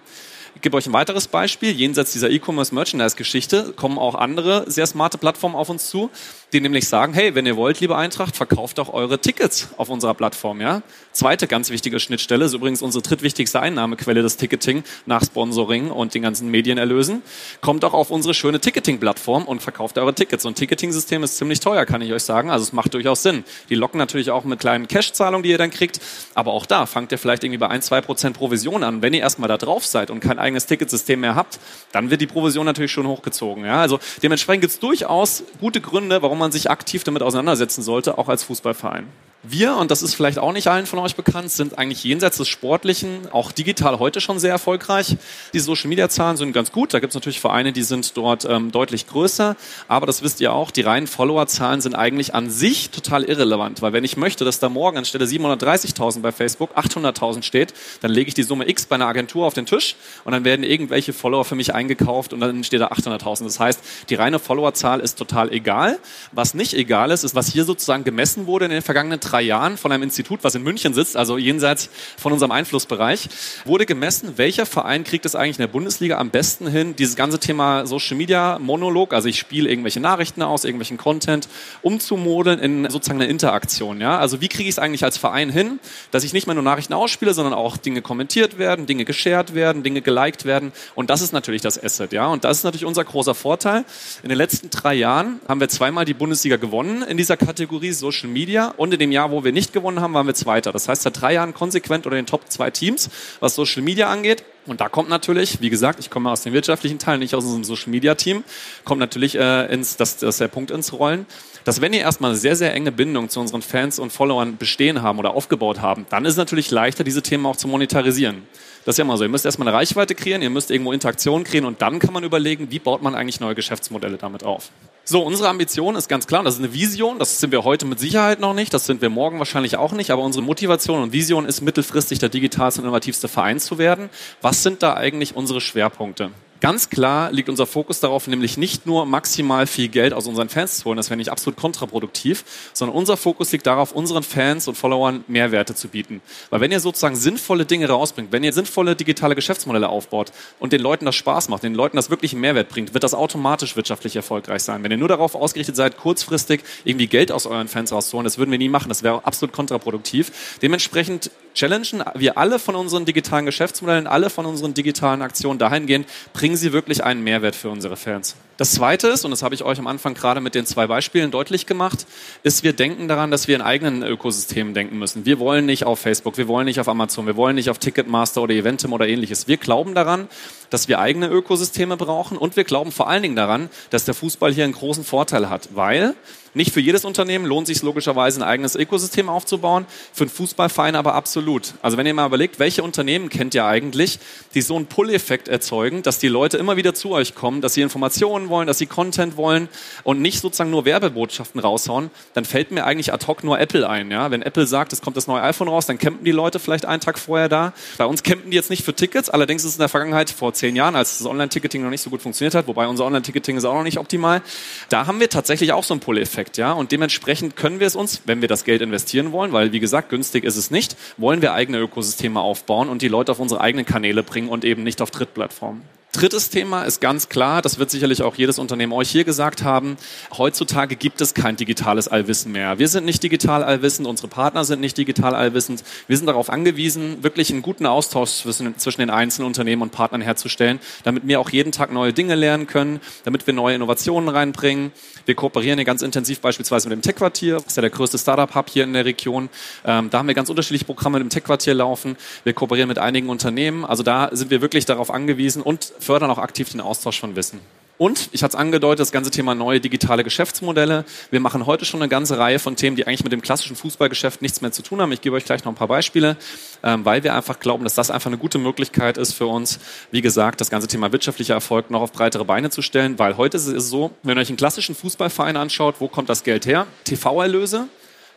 Ich 0.56 0.62
gebe 0.62 0.76
euch 0.76 0.88
ein 0.88 0.92
weiteres 0.92 1.30
Beispiel. 1.30 1.72
Jenseits 1.72 2.12
dieser 2.12 2.30
E-Commerce-Merchandise-Geschichte 2.30 3.72
kommen 3.78 3.98
auch 3.98 4.16
andere 4.16 4.70
sehr 4.70 4.86
smarte 4.86 5.18
Plattformen 5.18 5.56
auf 5.56 5.70
uns 5.70 5.90
zu, 5.90 6.10
die 6.54 6.62
nämlich 6.62 6.88
sagen, 6.88 7.14
hey, 7.14 7.36
wenn 7.36 7.46
ihr 7.46 7.56
wollt, 7.56 7.80
liebe 7.80 7.96
Eintracht, 7.96 8.36
verkauft 8.36 8.80
doch 8.80 8.92
eure 8.92 9.20
Tickets 9.20 9.70
auf 9.78 9.90
unserer 9.90 10.14
Plattform. 10.14 10.62
Ja? 10.62 10.82
Zweite 11.12 11.48
ganz 11.48 11.70
wichtige 11.70 12.00
Schnittstelle 12.00 12.46
ist 12.46 12.54
übrigens 12.54 12.82
unsere 12.82 13.04
drittwichtigste 13.04 13.60
Einnahmequelle, 13.60 14.24
das 14.24 14.38
Ticketing 14.38 14.84
nach 15.06 15.24
Sponsoring 15.24 15.92
und 15.92 16.14
den 16.14 16.24
ganzen 16.24 16.50
Medienerlösen. 16.50 17.22
Kommt 17.62 17.86
auch 17.86 17.94
auf 17.94 18.10
unsere 18.10 18.34
schöne 18.34 18.60
Ticketing-Plattform 18.60 19.44
und 19.46 19.62
verkauft 19.62 19.98
eure 19.98 20.14
Tickets. 20.14 20.46
Ein 20.46 20.56
Ticketing-System 20.56 21.24
ist 21.24 21.38
ziemlich 21.38 21.60
teuer, 21.60 21.86
kann 21.86 22.02
ich 22.02 22.12
euch 22.14 22.24
sagen. 22.24 22.50
Also 22.50 22.64
es 22.64 22.74
macht 22.74 22.94
durchaus 22.96 23.22
Sinn. 23.22 23.44
Die 23.70 23.76
locken 23.76 24.00
natürlich 24.00 24.32
auch 24.32 24.44
mit 24.44 24.60
kleinen 24.60 24.88
Cash-Zahlungen, 24.88 25.44
die 25.44 25.50
ihr 25.50 25.58
dann 25.58 25.72
kriegt. 25.72 26.00
Aber 26.34 26.54
auch 26.54 26.66
da 26.66 26.88
fangt 26.88 27.12
ihr 27.12 27.20
vielleicht 27.20 27.44
irgendwie 27.44 27.60
bei 27.60 27.68
ein, 27.68 27.82
zwei 27.82 28.02
Prozent 28.02 28.36
Provision 28.36 28.84
an. 28.84 29.02
Wenn 29.04 29.14
ihr 29.14 29.22
erstmal 29.22 29.50
da 29.50 29.58
drauf 29.58 29.86
seid 29.86 30.10
und 30.10 30.20
kein 30.20 30.40
eigenes 30.40 30.66
Ticketsystem 30.66 31.20
mehr 31.20 31.36
habt, 31.36 31.60
dann 31.92 32.10
wird 32.10 32.22
die 32.22 32.28
Provision 32.28 32.66
natürlich 32.66 32.92
schon 32.92 33.08
hochgezogen. 33.08 33.66
Ja? 33.66 33.82
Also 33.82 34.00
dementsprechend 34.24 34.62
gibt 34.62 34.74
es 34.74 34.80
durchaus 34.80 35.44
gute 35.60 35.80
Gründe, 35.80 36.22
warum 36.22 36.39
man 36.40 36.52
sich 36.52 36.72
aktiv 36.72 37.04
damit 37.04 37.22
auseinandersetzen 37.22 37.84
sollte, 37.84 38.18
auch 38.18 38.30
als 38.30 38.44
Fußballverein. 38.44 39.08
Wir, 39.42 39.78
und 39.78 39.90
das 39.90 40.02
ist 40.02 40.16
vielleicht 40.16 40.38
auch 40.38 40.52
nicht 40.52 40.68
allen 40.68 40.86
von 40.86 41.00
euch 41.00 41.16
bekannt, 41.16 41.50
sind 41.50 41.78
eigentlich 41.78 42.04
jenseits 42.04 42.36
des 42.36 42.50
Sportlichen 42.50 43.32
auch 43.32 43.54
digital 43.54 43.98
heute 43.98 44.20
schon 44.20 44.38
sehr 44.38 44.52
erfolgreich. 44.52 45.16
Die 45.54 45.60
Social-Media-Zahlen 45.62 46.36
sind 46.36 46.52
ganz 46.52 46.74
gut. 46.74 46.94
Da 46.94 47.00
gibt 47.00 47.12
es 47.12 47.16
natürlich 47.16 47.40
Vereine, 47.40 47.72
die 47.72 47.84
sind 47.84 48.18
dort 48.18 48.44
ähm, 48.44 48.74
deutlich 48.74 49.08
größer. 49.08 49.56
Aber 49.88 50.06
das 50.06 50.24
wisst 50.24 50.42
ihr 50.42 50.52
auch, 50.52 50.72
die 50.72 50.82
reinen 50.82 51.08
Follower-Zahlen 51.08 51.80
sind 51.80 51.96
eigentlich 51.96 52.36
an 52.36 52.50
sich 52.50 52.90
total 52.90 53.24
irrelevant. 53.24 53.82
Weil 53.82 53.94
wenn 53.94 54.04
ich 54.04 54.18
möchte, 54.18 54.44
dass 54.44 54.60
da 54.60 54.68
morgen 54.68 54.98
anstelle 54.98 55.24
730.000 55.24 56.20
bei 56.20 56.34
Facebook 56.34 56.78
800.000 56.78 57.44
steht, 57.44 57.74
dann 58.02 58.12
lege 58.12 58.28
ich 58.28 58.34
die 58.34 58.44
Summe 58.44 58.68
X 58.68 58.88
bei 58.88 58.96
einer 58.96 59.08
Agentur 59.08 59.48
auf 59.48 59.54
den 59.54 59.66
Tisch 59.66 59.96
und 60.26 60.34
dann 60.34 60.44
werden 60.44 60.64
irgendwelche 60.64 61.14
Follower 61.14 61.46
für 61.46 61.56
mich 61.56 61.74
eingekauft 61.74 62.34
und 62.34 62.42
dann 62.42 62.66
steht 62.66 62.82
da 62.82 62.88
800.000. 62.88 63.46
Das 63.46 63.58
heißt, 63.62 63.80
die 64.10 64.16
reine 64.16 64.38
Follower-Zahl 64.38 65.00
ist 65.00 65.18
total 65.18 65.54
egal. 65.54 65.98
Was 66.34 66.54
nicht 66.54 66.74
egal 66.74 67.12
ist, 67.12 67.24
ist, 67.24 67.36
was 67.36 67.48
hier 67.48 67.64
sozusagen 67.64 68.04
gemessen 68.04 68.46
wurde 68.46 68.66
in 68.66 68.72
den 68.72 68.82
vergangenen 68.82 69.22
drei 69.30 69.42
Jahren 69.42 69.78
von 69.78 69.92
einem 69.92 70.04
Institut, 70.04 70.40
was 70.44 70.56
in 70.56 70.64
München 70.64 70.94
sitzt, 70.94 71.16
also 71.18 71.38
jenseits 71.38 71.90
von 72.18 72.34
unserem 72.34 72.52
Einflussbereich, 72.52 73.30
wurde 73.66 73.86
gemessen, 73.86 74.34
welcher 74.38 74.66
Verein 74.66 75.04
kriegt 75.04 75.26
es 75.26 75.36
eigentlich 75.36 75.58
in 75.58 75.64
der 75.64 75.68
Bundesliga 75.68 76.18
am 76.18 76.30
besten 76.30 76.68
hin, 76.68 76.96
dieses 76.96 77.16
ganze 77.16 77.40
Thema 77.40 77.86
Social 77.86 78.18
Media 78.18 78.58
Monolog, 78.60 79.14
also 79.14 79.28
ich 79.28 79.40
spiele 79.40 79.70
irgendwelche 79.70 80.00
Nachrichten 80.00 80.42
aus, 80.42 80.66
irgendwelchen 80.66 80.98
Content, 80.98 81.48
umzumodeln 81.82 82.60
in 82.60 82.90
sozusagen 82.90 83.22
eine 83.22 83.30
Interaktion. 83.30 84.02
Ja? 84.02 84.18
Also 84.18 84.42
wie 84.42 84.48
kriege 84.48 84.68
ich 84.68 84.76
es 84.76 84.80
eigentlich 84.80 85.04
als 85.04 85.18
Verein 85.18 85.50
hin, 85.50 85.80
dass 86.12 86.24
ich 86.24 86.34
nicht 86.34 86.48
mehr 86.48 86.54
nur 86.56 86.64
Nachrichten 86.64 86.94
ausspiele, 86.94 87.34
sondern 87.34 87.54
auch 87.54 87.78
Dinge 87.78 88.02
kommentiert 88.02 88.58
werden, 88.58 88.86
Dinge 88.86 89.06
geshared 89.06 89.54
werden, 89.54 89.84
Dinge 89.84 90.02
geliked 90.02 90.46
werden 90.46 90.72
und 90.96 91.10
das 91.10 91.22
ist 91.22 91.34
natürlich 91.34 91.62
das 91.62 91.82
Asset. 91.82 92.14
Ja? 92.14 92.28
Und 92.28 92.44
das 92.44 92.60
ist 92.60 92.64
natürlich 92.64 92.86
unser 92.86 93.04
großer 93.04 93.36
Vorteil. 93.36 93.86
In 94.24 94.30
den 94.30 94.38
letzten 94.38 94.70
drei 94.70 94.96
Jahren 94.96 95.40
haben 95.48 95.60
wir 95.60 95.70
zweimal 95.70 96.06
die 96.06 96.14
Bundesliga 96.14 96.58
gewonnen 96.58 97.04
in 97.04 97.18
dieser 97.18 97.38
Kategorie 97.38 97.92
Social 97.92 98.30
Media 98.30 98.74
und 98.78 98.94
in 98.94 99.00
dem 99.00 99.12
Jahr 99.12 99.19
Jahr, 99.20 99.32
wo 99.32 99.44
wir 99.44 99.52
nicht 99.52 99.74
gewonnen 99.74 100.00
haben, 100.00 100.14
waren 100.14 100.28
wir 100.28 100.34
Zweiter. 100.34 100.72
Das 100.72 100.88
heißt, 100.88 101.02
seit 101.02 101.20
drei 101.20 101.34
Jahren 101.34 101.54
konsequent 101.54 102.06
unter 102.06 102.16
den 102.16 102.26
Top 102.26 102.50
zwei 102.50 102.72
Teams, 102.72 103.10
was 103.42 103.56
Social 103.56 103.82
Media 103.82 104.10
angeht. 104.10 104.44
Und 104.66 104.82
da 104.82 104.90
kommt 104.90 105.10
natürlich, 105.10 105.62
wie 105.62 105.70
gesagt, 105.70 106.00
ich 106.00 106.10
komme 106.10 106.30
aus 106.30 106.42
dem 106.42 106.54
wirtschaftlichen 106.54 107.00
Teil, 107.00 107.18
nicht 107.18 107.34
aus 107.34 107.44
unserem 107.44 107.64
Social 107.64 107.90
Media 107.90 108.16
Team, 108.16 108.44
kommt 108.84 109.00
natürlich 109.00 109.36
äh, 109.36 109.66
ins, 109.74 109.98
das, 109.98 110.18
das 110.18 110.38
der 110.38 110.48
Punkt 110.48 110.70
ins 110.72 110.94
Rollen, 110.94 111.26
dass 111.64 111.82
wenn 111.82 111.94
ihr 111.94 112.02
erstmal 112.02 112.32
eine 112.32 112.40
sehr, 112.40 112.56
sehr 112.56 112.74
enge 112.74 112.92
Bindung 112.92 113.30
zu 113.30 113.40
unseren 113.40 113.62
Fans 113.62 114.00
und 114.00 114.12
Followern 114.12 114.58
bestehen 114.58 115.02
haben 115.02 115.20
oder 115.20 115.34
aufgebaut 115.34 115.82
haben, 115.82 116.06
dann 116.10 116.26
ist 116.26 116.34
es 116.34 116.38
natürlich 116.38 116.72
leichter, 116.72 117.04
diese 117.04 117.22
Themen 117.22 117.46
auch 117.46 117.56
zu 117.56 117.68
monetarisieren. 117.68 118.44
Das 118.86 118.94
ist 118.94 118.98
ja 118.98 119.04
immer 119.04 119.18
so. 119.18 119.24
Ihr 119.24 119.30
müsst 119.30 119.46
erstmal 119.46 119.68
eine 119.68 119.78
Reichweite 119.78 120.16
kreieren, 120.16 120.42
ihr 120.42 120.50
müsst 120.50 120.72
irgendwo 120.72 120.92
Interaktion 120.92 121.44
kreieren 121.44 121.66
und 121.66 121.82
dann 121.82 122.00
kann 122.00 122.14
man 122.14 122.24
überlegen, 122.24 122.72
wie 122.72 122.80
baut 122.80 123.02
man 123.02 123.16
eigentlich 123.16 123.40
neue 123.40 123.56
Geschäftsmodelle 123.56 124.18
damit 124.18 124.44
auf. 124.44 124.72
So, 125.12 125.24
unsere 125.24 125.50
Ambition 125.50 125.96
ist 125.96 126.08
ganz 126.08 126.28
klar, 126.28 126.44
das 126.44 126.56
ist 126.56 126.60
eine 126.60 126.72
Vision, 126.72 127.18
das 127.18 127.40
sind 127.40 127.52
wir 127.52 127.64
heute 127.64 127.86
mit 127.86 128.00
Sicherheit 128.00 128.40
noch 128.40 128.54
nicht, 128.54 128.74
das 128.74 128.86
sind 128.86 129.02
wir 129.02 129.10
morgen 129.10 129.40
wahrscheinlich 129.40 129.76
auch 129.76 129.92
nicht, 129.92 130.12
aber 130.12 130.22
unsere 130.22 130.44
Motivation 130.44 131.02
und 131.02 131.14
Vision 131.14 131.46
ist 131.46 131.62
mittelfristig 131.62 132.20
der 132.20 132.30
digitalste 132.30 132.82
und 132.82 132.86
innovativste 132.86 133.28
Verein 133.28 133.60
zu 133.60 133.80
werden. 133.80 134.10
Was 134.42 134.49
sind 134.54 134.84
da 134.84 134.96
eigentlich 134.96 135.36
unsere 135.36 135.62
Schwerpunkte? 135.62 136.32
Ganz 136.62 136.90
klar 136.90 137.32
liegt 137.32 137.48
unser 137.48 137.66
Fokus 137.66 138.02
darauf, 138.02 138.28
nämlich 138.28 138.58
nicht 138.58 138.86
nur 138.86 139.06
maximal 139.06 139.66
viel 139.66 139.88
Geld 139.88 140.12
aus 140.12 140.28
unseren 140.28 140.50
Fans 140.50 140.80
zu 140.80 140.86
holen, 140.86 140.98
das 140.98 141.10
wäre 141.10 141.16
nicht 141.16 141.32
absolut 141.32 141.58
kontraproduktiv, 141.58 142.44
sondern 142.74 142.98
unser 142.98 143.16
Fokus 143.16 143.50
liegt 143.54 143.66
darauf, 143.66 143.94
unseren 143.94 144.24
Fans 144.24 144.68
und 144.68 144.76
Followern 144.76 145.24
Mehrwerte 145.30 145.74
zu 145.74 145.88
bieten. 145.88 146.22
Weil 146.50 146.60
wenn 146.60 146.72
ihr 146.72 146.82
sozusagen 146.82 147.16
sinnvolle 147.16 147.66
Dinge 147.66 147.88
rausbringt, 147.88 148.34
wenn 148.34 148.44
ihr 148.44 148.52
sinnvolle 148.52 148.98
digitale 148.98 149.36
Geschäftsmodelle 149.36 149.88
aufbaut 149.88 150.34
und 150.60 150.74
den 150.74 150.82
Leuten 150.82 151.06
das 151.06 151.16
Spaß 151.16 151.48
macht, 151.48 151.64
den 151.64 151.76
Leuten 151.76 151.96
das 151.96 152.10
wirklich 152.10 152.34
einen 152.34 152.42
Mehrwert 152.42 152.68
bringt, 152.68 152.94
wird 152.94 153.06
das 153.06 153.14
automatisch 153.14 153.78
wirtschaftlich 153.78 154.18
erfolgreich 154.18 154.62
sein. 154.62 154.84
Wenn 154.84 154.92
ihr 154.92 154.98
nur 154.98 155.08
darauf 155.08 155.36
ausgerichtet 155.36 155.78
seid, 155.78 155.96
kurzfristig 155.96 156.64
irgendwie 156.84 157.08
Geld 157.08 157.32
aus 157.32 157.46
euren 157.46 157.70
Fans 157.70 157.94
rauszuholen, 157.94 158.26
das 158.26 158.38
würden 158.38 158.52
wir 158.52 158.58
nie 158.58 158.68
machen, 158.68 158.90
das 158.90 159.02
wäre 159.02 159.26
absolut 159.26 159.54
kontraproduktiv. 159.54 160.58
Dementsprechend 160.62 161.32
challengen 161.54 162.04
wir 162.16 162.38
alle 162.38 162.60
von 162.60 162.76
unseren 162.76 163.06
digitalen 163.06 163.46
Geschäftsmodellen, 163.46 164.08
alle 164.08 164.30
von 164.30 164.46
unseren 164.46 164.74
digitalen 164.74 165.22
Aktionen 165.22 165.60
dahingehend, 165.60 166.08
bringen 166.34 166.56
sie 166.56 166.74
wirklich 166.74 167.04
einen 167.04 167.24
Mehrwert 167.24 167.56
für 167.56 167.70
unsere 167.70 167.98
Fans. 167.98 168.36
Das 168.58 168.74
Zweite 168.74 169.08
ist, 169.08 169.24
und 169.24 169.32
das 169.32 169.42
habe 169.42 169.56
ich 169.56 169.64
euch 169.64 169.80
am 169.80 169.88
Anfang 169.88 170.14
gerade 170.14 170.42
mit 170.42 170.54
den 170.54 170.66
zwei 170.66 170.86
Beispielen 170.86 171.32
deutlich 171.32 171.66
gemacht, 171.66 172.06
ist, 172.44 172.62
wir 172.62 172.74
denken 172.74 173.08
daran, 173.08 173.32
dass 173.32 173.48
wir 173.48 173.56
in 173.56 173.62
eigenen 173.62 174.04
Ökosystemen 174.04 174.74
denken 174.74 175.00
müssen. 175.00 175.26
Wir 175.26 175.40
wollen 175.40 175.66
nicht 175.66 175.86
auf 175.86 176.00
Facebook, 176.00 176.38
wir 176.38 176.50
wollen 176.50 176.66
nicht 176.66 176.82
auf 176.82 176.90
Amazon, 176.90 177.26
wir 177.26 177.38
wollen 177.38 177.56
nicht 177.56 177.70
auf 177.70 177.78
Ticketmaster 177.78 178.42
oder 178.42 178.54
Eventim 178.54 178.92
oder 178.92 179.08
ähnliches. 179.08 179.48
Wir 179.48 179.56
glauben 179.56 179.96
daran, 179.96 180.28
dass 180.70 180.90
wir 180.90 181.00
eigene 181.00 181.30
Ökosysteme 181.30 181.96
brauchen 181.96 182.38
und 182.38 182.58
wir 182.58 182.66
glauben 182.66 182.92
vor 182.92 183.08
allen 183.08 183.24
Dingen 183.24 183.38
daran, 183.38 183.70
dass 183.92 184.04
der 184.04 184.14
Fußball 184.14 184.52
hier 184.52 184.66
einen 184.66 184.74
großen 184.74 185.06
Vorteil 185.06 185.50
hat, 185.50 185.70
weil 185.74 186.16
nicht 186.54 186.74
für 186.74 186.80
jedes 186.80 187.06
Unternehmen 187.06 187.46
lohnt 187.46 187.68
sich 187.68 187.82
logischerweise 187.82 188.40
ein 188.40 188.44
eigenes 188.44 188.76
Ökosystem 188.76 189.30
aufzubauen, 189.30 189.86
für 190.14 190.24
einen 190.24 190.32
Fußballverein 190.32 190.96
aber 190.96 191.16
absolut. 191.16 191.74
Also 191.82 191.98
wenn 191.98 192.06
ihr 192.06 192.14
mal 192.14 192.26
überlegt, 192.26 192.60
welche 192.60 192.84
Unternehmen 192.84 193.30
kennt 193.30 193.54
ihr 193.56 193.66
eigentlich, 193.66 194.20
die 194.54 194.62
so 194.62 194.76
einen 194.76 194.88
Pull-Effekt 194.88 195.48
erzeugen, 195.48 196.04
dass 196.04 196.20
die 196.20 196.28
Leute 196.28 196.58
immer 196.58 196.78
wieder 196.78 196.94
zu 196.94 197.12
euch 197.12 197.36
kommen, 197.36 197.62
dass 197.62 197.74
sie 197.74 197.82
Informationen 197.82 198.50
wollen, 198.50 198.68
dass 198.68 198.78
sie 198.78 198.86
Content 198.86 199.38
wollen 199.38 199.70
und 200.04 200.22
nicht 200.22 200.42
sozusagen 200.42 200.70
nur 200.70 200.86
Werbebotschaften 200.86 201.60
raushauen, 201.60 202.10
dann 202.34 202.46
fällt 202.46 202.72
mir 202.72 202.86
eigentlich 202.86 203.14
ad 203.14 203.26
hoc 203.28 203.44
nur 203.44 203.60
Apple 203.60 203.88
ein. 203.88 204.12
Ja? 204.12 204.32
Wenn 204.32 204.42
Apple 204.42 204.68
sagt, 204.68 204.94
es 204.94 205.02
kommt 205.02 205.18
das 205.18 205.28
neue 205.28 205.42
iPhone 205.42 205.68
raus, 205.68 205.86
dann 205.86 205.98
campen 205.98 206.26
die 206.26 206.32
Leute 206.32 206.60
vielleicht 206.60 206.86
einen 206.86 207.02
Tag 207.02 207.20
vorher 207.20 207.50
da. 207.50 207.74
Bei 207.98 208.06
uns 208.06 208.24
campen 208.24 208.52
die 208.52 208.56
jetzt 208.56 208.70
nicht 208.70 208.84
für 208.84 208.94
Tickets, 208.94 209.30
allerdings 209.30 209.64
ist 209.64 209.72
es 209.72 209.76
in 209.76 209.82
der 209.82 209.90
Vergangenheit 209.90 210.30
vor 210.30 210.54
zehn 210.54 210.76
Jahren, 210.76 210.96
als 210.96 211.18
das 211.18 211.28
Online-Ticketing 211.28 211.84
noch 211.84 211.90
nicht 211.90 212.02
so 212.02 212.10
gut 212.10 212.22
funktioniert 212.22 212.56
hat, 212.56 212.68
wobei 212.68 212.88
unser 212.88 213.06
Online-Ticketing 213.06 213.58
ist 213.58 213.66
auch 213.66 213.76
noch 213.76 213.84
nicht 213.84 213.98
optimal, 213.98 214.42
da 214.90 215.08
haben 215.08 215.20
wir 215.20 215.30
tatsächlich 215.30 215.74
auch 215.74 215.84
so 215.84 215.94
einen 215.94 216.02
Pull-Effekt. 216.02 216.39
Effekt, 216.40 216.58
ja. 216.58 216.72
Und 216.72 216.94
dementsprechend 216.94 217.58
können 217.58 217.82
wir 217.82 217.88
es 217.88 217.98
uns, 217.98 218.22
wenn 218.26 218.40
wir 218.40 218.48
das 218.48 218.64
Geld 218.64 218.82
investieren 218.82 219.34
wollen, 219.34 219.52
weil 219.52 219.74
wie 219.74 219.82
gesagt, 219.82 220.10
günstig 220.10 220.46
ist 220.46 220.56
es 220.56 220.72
nicht, 220.72 220.96
wollen 221.18 221.42
wir 221.42 221.54
eigene 221.54 221.80
Ökosysteme 221.80 222.40
aufbauen 222.40 222.88
und 222.88 223.02
die 223.02 223.10
Leute 223.10 223.34
auf 223.34 223.40
unsere 223.40 223.60
eigenen 223.60 223.86
Kanäle 223.86 224.24
bringen 224.24 224.48
und 224.48 224.64
eben 224.64 224.84
nicht 224.84 225.02
auf 225.02 225.12
Drittplattformen. 225.12 225.82
Drittes 226.12 226.50
Thema 226.50 226.86
ist 226.86 227.02
ganz 227.02 227.30
klar, 227.30 227.62
das 227.62 227.78
wird 227.78 227.92
sicherlich 227.92 228.24
auch 228.24 228.34
jedes 228.34 228.58
Unternehmen 228.58 228.94
euch 228.94 229.12
hier 229.12 229.26
gesagt 229.26 229.64
haben, 229.64 229.96
heutzutage 230.36 230.96
gibt 230.96 231.22
es 231.22 231.36
kein 231.36 231.56
digitales 231.56 232.08
Allwissen 232.08 232.52
mehr. 232.52 232.80
Wir 232.80 232.88
sind 232.88 233.06
nicht 233.06 233.22
digital 233.22 233.64
allwissend, 233.64 234.08
unsere 234.08 234.28
Partner 234.28 234.66
sind 234.66 234.82
nicht 234.82 234.98
digital 234.98 235.36
allwissend. 235.36 235.84
Wir 236.08 236.18
sind 236.18 236.26
darauf 236.26 236.50
angewiesen, 236.50 237.22
wirklich 237.22 237.52
einen 237.52 237.62
guten 237.62 237.86
Austausch 237.86 238.32
zwischen, 238.32 238.76
zwischen 238.80 239.02
den 239.02 239.12
einzelnen 239.12 239.46
Unternehmen 239.46 239.84
und 239.84 239.92
Partnern 239.92 240.22
herzustellen, 240.22 240.80
damit 241.04 241.28
wir 241.28 241.40
auch 241.40 241.52
jeden 241.52 241.72
Tag 241.72 241.92
neue 241.92 242.12
Dinge 242.12 242.34
lernen 242.34 242.66
können, 242.66 243.02
damit 243.24 243.46
wir 243.46 243.54
neue 243.54 243.76
Innovationen 243.76 244.30
reinbringen. 244.30 244.92
Wir 245.28 245.36
kooperieren 245.36 245.78
hier 245.78 245.86
ganz 245.86 246.02
intensiv 246.02 246.42
beispielsweise 246.42 246.90
mit 246.90 246.98
dem 246.98 247.02
Tech-Quartier, 247.04 247.58
das 247.58 247.68
ist 247.68 247.78
ja 247.78 247.82
der 247.82 247.92
größte 247.92 248.18
Startup-Hub 248.18 248.68
hier 248.68 248.86
in 248.86 248.94
der 248.94 249.06
Region. 249.06 249.48
Ähm, 249.86 250.10
da 250.10 250.18
haben 250.18 250.28
wir 250.28 250.34
ganz 250.34 250.50
unterschiedliche 250.50 250.86
Programme 250.86 251.20
im 251.20 251.30
Tech-Quartier 251.30 251.76
laufen. 251.76 252.18
Wir 252.46 252.54
kooperieren 252.54 252.88
mit 252.88 252.98
einigen 252.98 253.30
Unternehmen. 253.30 253.86
Also 253.86 254.02
da 254.02 254.30
sind 254.32 254.50
wir 254.50 254.62
wirklich 254.62 254.86
darauf 254.86 255.12
angewiesen 255.12 255.62
und 255.62 255.94
fördern 256.00 256.32
auch 256.32 256.38
aktiv 256.38 256.70
den 256.72 256.82
Austausch 256.82 257.20
von 257.20 257.36
Wissen. 257.36 257.60
Und 258.00 258.30
ich 258.32 258.44
hatte 258.44 258.56
es 258.56 258.60
angedeutet, 258.60 259.02
das 259.02 259.12
ganze 259.12 259.30
Thema 259.30 259.56
neue 259.56 259.82
digitale 259.82 260.24
Geschäftsmodelle. 260.24 261.04
Wir 261.32 261.42
machen 261.42 261.66
heute 261.66 261.84
schon 261.84 262.02
eine 262.02 262.08
ganze 262.08 262.38
Reihe 262.38 262.58
von 262.58 262.78
Themen, 262.78 262.96
die 262.96 263.06
eigentlich 263.06 263.26
mit 263.26 263.34
dem 263.34 263.42
klassischen 263.42 263.76
Fußballgeschäft 263.76 264.42
nichts 264.42 264.62
mehr 264.62 264.72
zu 264.72 264.82
tun 264.82 265.02
haben. 265.02 265.12
Ich 265.12 265.20
gebe 265.20 265.36
euch 265.36 265.44
gleich 265.44 265.66
noch 265.66 265.74
ein 265.74 265.76
paar 265.76 265.90
Beispiele, 265.90 266.38
ähm, 266.82 267.04
weil 267.04 267.26
wir 267.26 267.36
einfach 267.36 267.60
glauben, 267.60 267.84
dass 267.84 267.96
das 267.96 268.10
einfach 268.10 268.28
eine 268.28 268.38
gute 268.38 268.58
Möglichkeit 268.58 269.18
ist 269.18 269.34
für 269.34 269.48
uns, 269.48 269.80
wie 270.12 270.22
gesagt, 270.22 270.62
das 270.62 270.70
ganze 270.70 270.88
Thema 270.88 271.12
wirtschaftlicher 271.12 271.56
Erfolg 271.56 271.92
noch 271.92 272.00
auf 272.00 272.14
breitere 272.14 272.46
Beine 272.46 272.70
zu 272.70 272.82
stellen. 272.82 273.20
Weil 273.20 273.36
heute 273.36 273.58
ist 273.58 273.68
es 273.68 273.90
so, 273.90 274.12
wenn 274.24 274.38
ihr 274.38 274.42
euch 274.42 274.48
einen 274.48 274.56
klassischen 274.56 274.96
Fußballverein 274.96 275.58
anschaut, 275.58 275.96
wo 276.00 276.08
kommt 276.08 276.30
das 276.30 276.46
Geld 276.46 276.66
her? 276.66 276.88
TV-Erlöse 277.04 277.90